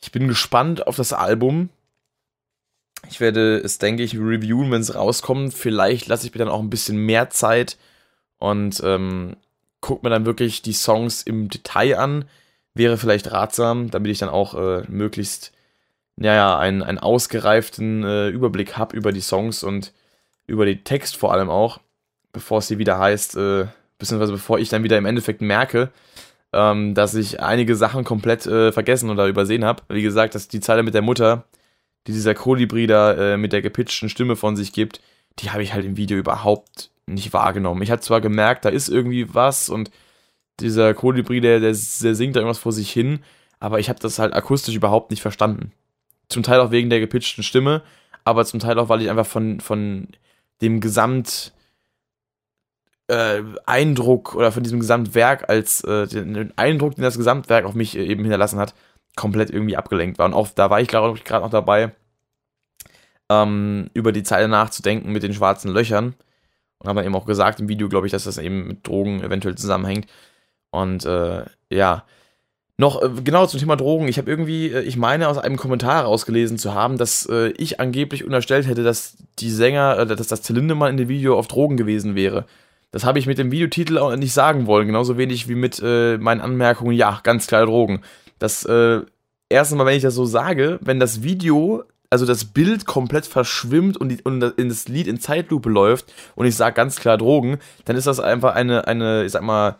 [0.00, 1.70] ich bin gespannt auf das Album.
[3.08, 5.54] Ich werde es, denke ich, reviewen, wenn es rauskommt.
[5.54, 7.78] Vielleicht lasse ich mir dann auch ein bisschen mehr Zeit
[8.38, 9.36] und ähm,
[9.80, 12.24] gucke mir dann wirklich die Songs im Detail an.
[12.74, 15.52] Wäre vielleicht ratsam, damit ich dann auch äh, möglichst,
[16.16, 19.92] naja, einen, einen ausgereiften äh, Überblick habe über die Songs und
[20.46, 21.80] über den Text vor allem auch
[22.32, 23.66] bevor es hier wieder heißt, äh,
[23.98, 25.90] beziehungsweise bevor ich dann wieder im Endeffekt merke,
[26.52, 29.82] ähm, dass ich einige Sachen komplett äh, vergessen oder übersehen habe.
[29.88, 31.44] Wie gesagt, dass die Zeile mit der Mutter,
[32.06, 35.00] die dieser Kolibri da äh, mit der gepitchten Stimme von sich gibt,
[35.40, 37.82] die habe ich halt im Video überhaupt nicht wahrgenommen.
[37.82, 39.90] Ich habe zwar gemerkt, da ist irgendwie was und
[40.60, 43.20] dieser Kolibri, der, der, der singt da irgendwas vor sich hin,
[43.60, 45.72] aber ich habe das halt akustisch überhaupt nicht verstanden.
[46.28, 47.82] Zum Teil auch wegen der gepitchten Stimme,
[48.24, 50.08] aber zum Teil auch, weil ich einfach von, von
[50.60, 51.52] dem Gesamt,
[53.08, 57.96] äh, Eindruck oder von diesem Gesamtwerk als äh, den Eindruck, den das Gesamtwerk auf mich
[57.96, 58.74] eben hinterlassen hat,
[59.16, 60.26] komplett irgendwie abgelenkt war.
[60.26, 61.92] Und auch da war ich gerade noch dabei,
[63.30, 66.14] ähm, über die Zeile nachzudenken mit den schwarzen Löchern.
[66.78, 69.22] Und habe dann eben auch gesagt im Video, glaube ich, dass das eben mit Drogen
[69.22, 70.06] eventuell zusammenhängt.
[70.70, 72.04] Und äh, ja,
[72.76, 74.08] noch äh, genau zum Thema Drogen.
[74.08, 77.80] Ich habe irgendwie, äh, ich meine, aus einem Kommentar rausgelesen zu haben, dass äh, ich
[77.80, 81.76] angeblich unterstellt hätte, dass die Sänger, äh, dass das Zylindermann in dem Video auf Drogen
[81.76, 82.46] gewesen wäre.
[82.90, 86.16] Das habe ich mit dem Videotitel auch nicht sagen wollen, genauso wenig wie mit äh,
[86.18, 88.00] meinen Anmerkungen, ja, ganz klar Drogen.
[88.38, 89.00] Das, äh,
[89.48, 93.98] erstens mal, wenn ich das so sage, wenn das Video, also das Bild komplett verschwimmt
[93.98, 97.96] und, die, und das Lied in Zeitlupe läuft und ich sage ganz klar Drogen, dann
[97.96, 99.76] ist das einfach eine, eine ich sag mal,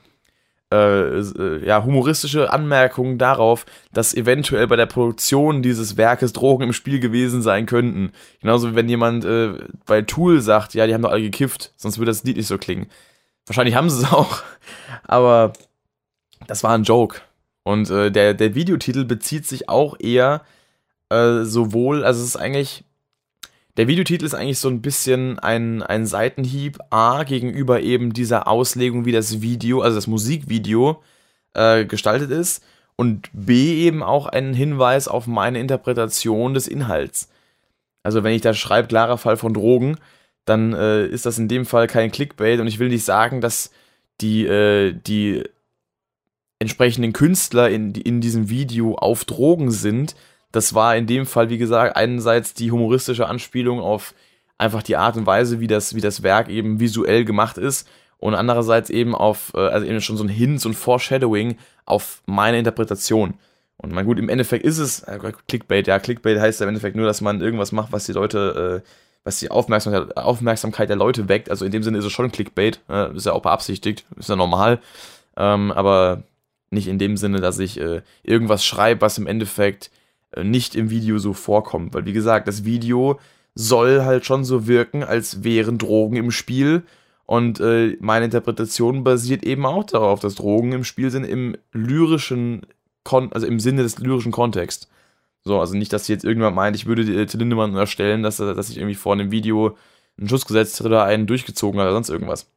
[0.73, 6.73] äh, äh, ja, humoristische Anmerkungen darauf, dass eventuell bei der Produktion dieses Werkes Drogen im
[6.75, 8.13] Spiel gewesen sein könnten.
[8.41, 9.55] Genauso wie wenn jemand äh,
[9.87, 12.59] bei Tool sagt, ja, die haben doch alle gekifft, sonst würde das Lied nicht so
[12.59, 12.89] klingen.
[13.47, 14.43] Wahrscheinlich haben sie es auch,
[15.05, 15.55] aber
[16.47, 17.23] das war ein Joke.
[17.63, 20.43] Und äh, der, der Videotitel bezieht sich auch eher
[21.11, 22.85] äh, sowohl, also es ist eigentlich
[23.79, 29.05] der Videotitel ist eigentlich so ein bisschen ein, ein Seitenhieb A gegenüber eben dieser Auslegung,
[29.05, 31.01] wie das Video, also das Musikvideo
[31.55, 32.65] äh, gestaltet ist
[32.97, 37.31] und B eben auch ein Hinweis auf meine Interpretation des Inhalts.
[38.03, 39.97] Also wenn ich da schreibe, klarer Fall von Drogen,
[40.45, 43.71] dann äh, ist das in dem Fall kein Clickbait und ich will nicht sagen, dass
[44.21, 45.45] die, äh, die
[46.59, 50.17] entsprechenden Künstler in, in diesem Video auf Drogen sind.
[50.53, 54.15] Das war in dem Fall, wie gesagt, einerseits die humoristische Anspielung auf
[54.57, 57.89] einfach die Art und Weise, wie das, wie das Werk eben visuell gemacht ist
[58.19, 62.23] und andererseits eben auf, äh, also eben schon so ein Hint, so ein Foreshadowing auf
[62.27, 63.35] meine Interpretation.
[63.77, 66.97] Und mein gut, im Endeffekt ist es, äh, Clickbait, ja, Clickbait heißt ja im Endeffekt
[66.97, 68.89] nur, dass man irgendwas macht, was die Leute, äh,
[69.23, 71.51] was die Aufmerksamkeit, Aufmerksamkeit der Leute weckt.
[71.51, 74.37] Also in dem Sinne ist es schon Clickbait, äh, ist ja auch beabsichtigt, ist ja
[74.37, 74.81] normal.
[75.37, 76.25] Ähm, aber
[76.71, 79.91] nicht in dem Sinne, dass ich äh, irgendwas schreibe, was im Endeffekt
[80.37, 81.95] nicht im Video so vorkommt.
[81.95, 83.19] Weil wie gesagt, das Video
[83.55, 86.83] soll halt schon so wirken, als wären Drogen im Spiel.
[87.27, 92.63] Und äh, meine Interpretation basiert eben auch darauf, dass Drogen im Spiel sind im lyrischen
[93.05, 94.89] Kon also im Sinne des lyrischen Kontexts.
[95.45, 98.71] So, also nicht, dass jetzt irgendjemand meint, ich würde äh, Till Lindemann erstellen, dass, dass
[98.71, 99.77] ich irgendwie vor einem Video
[100.19, 102.51] einen Schuss gesetzt hätte oder einen durchgezogen oder sonst irgendwas.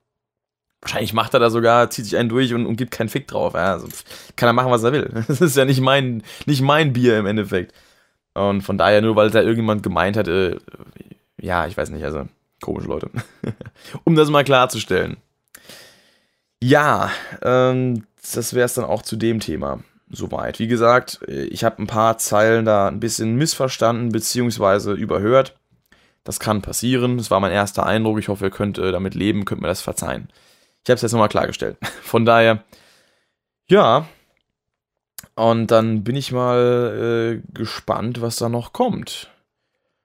[0.81, 3.53] Wahrscheinlich macht er da sogar, zieht sich einen durch und, und gibt keinen Fick drauf.
[3.53, 3.87] Ja, also
[4.35, 5.23] kann er machen, was er will.
[5.27, 7.73] Das ist ja nicht mein, nicht mein Bier im Endeffekt.
[8.33, 10.57] Und von daher, nur weil da irgendjemand gemeint hat, äh,
[11.39, 12.27] ja, ich weiß nicht, also
[12.61, 13.09] komische Leute.
[14.05, 15.17] um das mal klarzustellen.
[16.63, 17.11] Ja,
[17.41, 20.59] ähm, das wäre es dann auch zu dem Thema soweit.
[20.59, 24.93] Wie gesagt, ich habe ein paar Zeilen da ein bisschen missverstanden bzw.
[24.93, 25.57] überhört.
[26.23, 27.17] Das kann passieren.
[27.17, 28.19] Das war mein erster Eindruck.
[28.19, 30.29] Ich hoffe, ihr könnt äh, damit leben, könnt mir das verzeihen.
[30.83, 31.77] Ich habe es jetzt nochmal klargestellt.
[32.01, 32.63] Von daher,
[33.67, 34.07] ja.
[35.35, 39.29] Und dann bin ich mal äh, gespannt, was da noch kommt.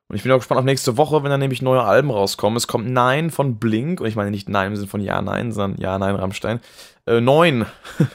[0.09, 2.57] Und ich bin auch gespannt auf nächste Woche, wenn dann nämlich neue Alben rauskommen.
[2.57, 4.01] Es kommt Nein von Blink.
[4.01, 6.61] Und ich meine nicht Nein im Sinne von Ja, Nein, sondern Ja, Nein, Rammstein.
[7.07, 7.67] Äh, Neun.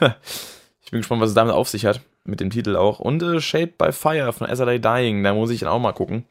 [0.92, 2.00] bin gespannt, was es damit auf sich hat.
[2.24, 3.00] Mit dem Titel auch.
[3.00, 5.24] Und äh, Shaped by Fire von SLA Dying.
[5.24, 6.24] Da muss ich dann auch mal gucken.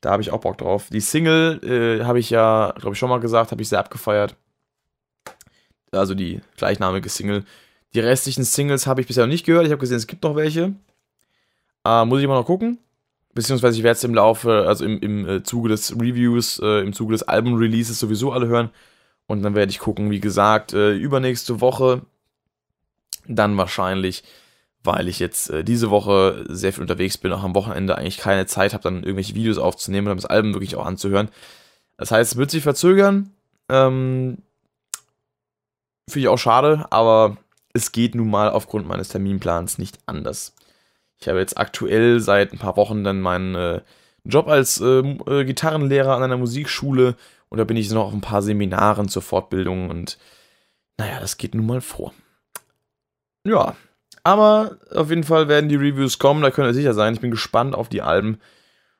[0.00, 0.88] Da habe ich auch Bock drauf.
[0.90, 4.34] Die Single äh, habe ich ja, glaube ich, schon mal gesagt, habe ich sehr abgefeiert.
[5.92, 7.44] Also die gleichnamige Single.
[7.94, 9.64] Die restlichen Singles habe ich bisher noch nicht gehört.
[9.64, 10.74] Ich habe gesehen, es gibt noch welche.
[11.84, 12.78] Äh, muss ich mal noch gucken.
[13.34, 16.92] Beziehungsweise ich werde es im Laufe, also im, im äh, Zuge des Reviews, äh, im
[16.92, 18.70] Zuge des Album-Releases sowieso alle hören.
[19.26, 22.02] Und dann werde ich gucken, wie gesagt, äh, übernächste Woche
[23.26, 24.24] dann wahrscheinlich,
[24.82, 28.46] weil ich jetzt äh, diese Woche sehr viel unterwegs bin, auch am Wochenende eigentlich keine
[28.46, 31.28] Zeit habe, dann irgendwelche Videos aufzunehmen oder das Album wirklich auch anzuhören.
[31.98, 33.30] Das heißt, es wird sich verzögern.
[33.68, 34.38] Ähm,
[36.08, 37.36] Finde ich auch schade, aber
[37.74, 40.54] es geht nun mal aufgrund meines Terminplans nicht anders.
[41.20, 43.80] Ich habe jetzt aktuell seit ein paar Wochen dann meinen äh,
[44.24, 47.16] Job als äh, äh, Gitarrenlehrer an einer Musikschule
[47.48, 50.18] und da bin ich noch auf ein paar Seminaren zur Fortbildung und
[50.96, 52.12] naja, das geht nun mal vor.
[53.44, 53.76] Ja,
[54.24, 57.14] aber auf jeden Fall werden die Reviews kommen, da könnt ihr sicher sein.
[57.14, 58.40] Ich bin gespannt auf die Alben.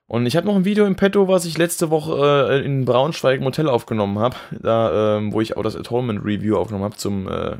[0.08, 3.40] Und ich habe noch ein Video im Petto, was ich letzte Woche äh, in Braunschweig
[3.40, 7.28] im Hotel aufgenommen habe, da, äh, wo ich auch das Atonement Review aufgenommen habe zum
[7.28, 7.56] äh,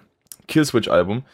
[0.46, 1.24] Killswitch Album.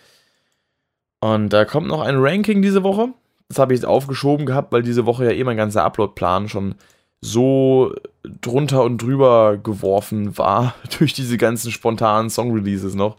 [1.20, 3.10] Und da kommt noch ein Ranking diese Woche.
[3.48, 6.74] Das habe ich jetzt aufgeschoben gehabt, weil diese Woche ja eh mein ganzer Upload-Plan schon
[7.20, 7.94] so
[8.24, 13.18] drunter und drüber geworfen war durch diese ganzen spontanen Song-Releases noch.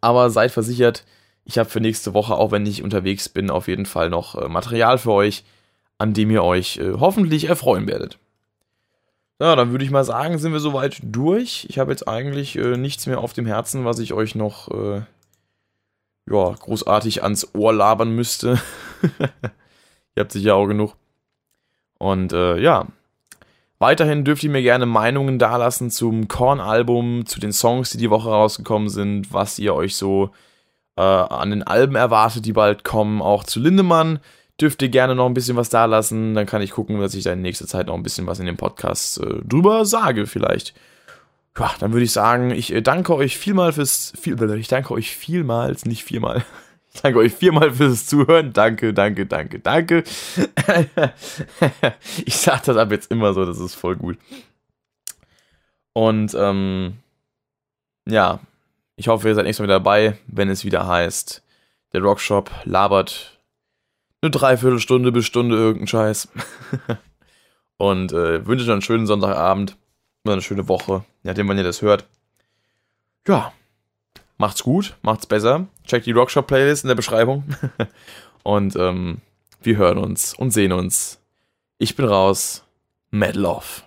[0.00, 1.04] Aber seid versichert,
[1.44, 4.48] ich habe für nächste Woche, auch wenn ich unterwegs bin, auf jeden Fall noch äh,
[4.48, 5.44] Material für euch,
[6.00, 8.18] an dem ihr euch äh, hoffentlich erfreuen werdet.
[9.38, 11.66] Ja, dann würde ich mal sagen, sind wir soweit durch.
[11.68, 15.02] Ich habe jetzt eigentlich äh, nichts mehr auf dem Herzen, was ich euch noch äh,
[16.30, 18.60] ja, großartig ans Ohr labern müsste.
[20.16, 20.96] ihr habt sicher auch genug.
[21.98, 22.86] Und äh, ja,
[23.82, 28.28] Weiterhin dürft ihr mir gerne Meinungen dalassen zum Korn-Album, zu den Songs, die die Woche
[28.28, 30.32] rausgekommen sind, was ihr euch so
[30.96, 33.22] äh, an den Alben erwartet, die bald kommen.
[33.22, 34.20] Auch zu Lindemann
[34.60, 36.34] dürft ihr gerne noch ein bisschen was dalassen.
[36.34, 38.46] Dann kann ich gucken, dass ich da in nächster Zeit noch ein bisschen was in
[38.46, 40.74] dem Podcast äh, drüber sage, vielleicht.
[41.58, 44.12] Ja, dann würde ich sagen, ich äh, danke euch vielmal fürs.
[44.20, 46.44] Viel, ich danke euch vielmals, nicht viermal.
[46.92, 48.52] Ich danke euch viermal fürs Zuhören.
[48.52, 50.02] Danke, danke, danke, danke.
[52.26, 54.18] ich sage das ab jetzt immer so, das ist voll gut.
[55.92, 56.94] Und ähm,
[58.06, 58.40] ja,
[58.96, 61.44] ich hoffe, ihr seid nächstes Mal wieder dabei, wenn es wieder heißt,
[61.92, 63.39] der Rockshop labert
[64.22, 66.28] eine Dreiviertelstunde bis Stunde irgendeinen Scheiß.
[67.76, 69.76] Und äh, wünsche euch einen schönen Sonntagabend
[70.24, 72.04] oder eine schöne Woche, nachdem, wann ihr das hört.
[73.26, 73.52] Ja,
[74.36, 75.66] macht's gut, macht's besser.
[75.86, 77.44] Checkt die Rockshop-Playlist in der Beschreibung.
[78.42, 79.22] und ähm,
[79.62, 81.20] wir hören uns und sehen uns.
[81.78, 82.64] Ich bin raus.
[83.10, 83.82] Mad Love.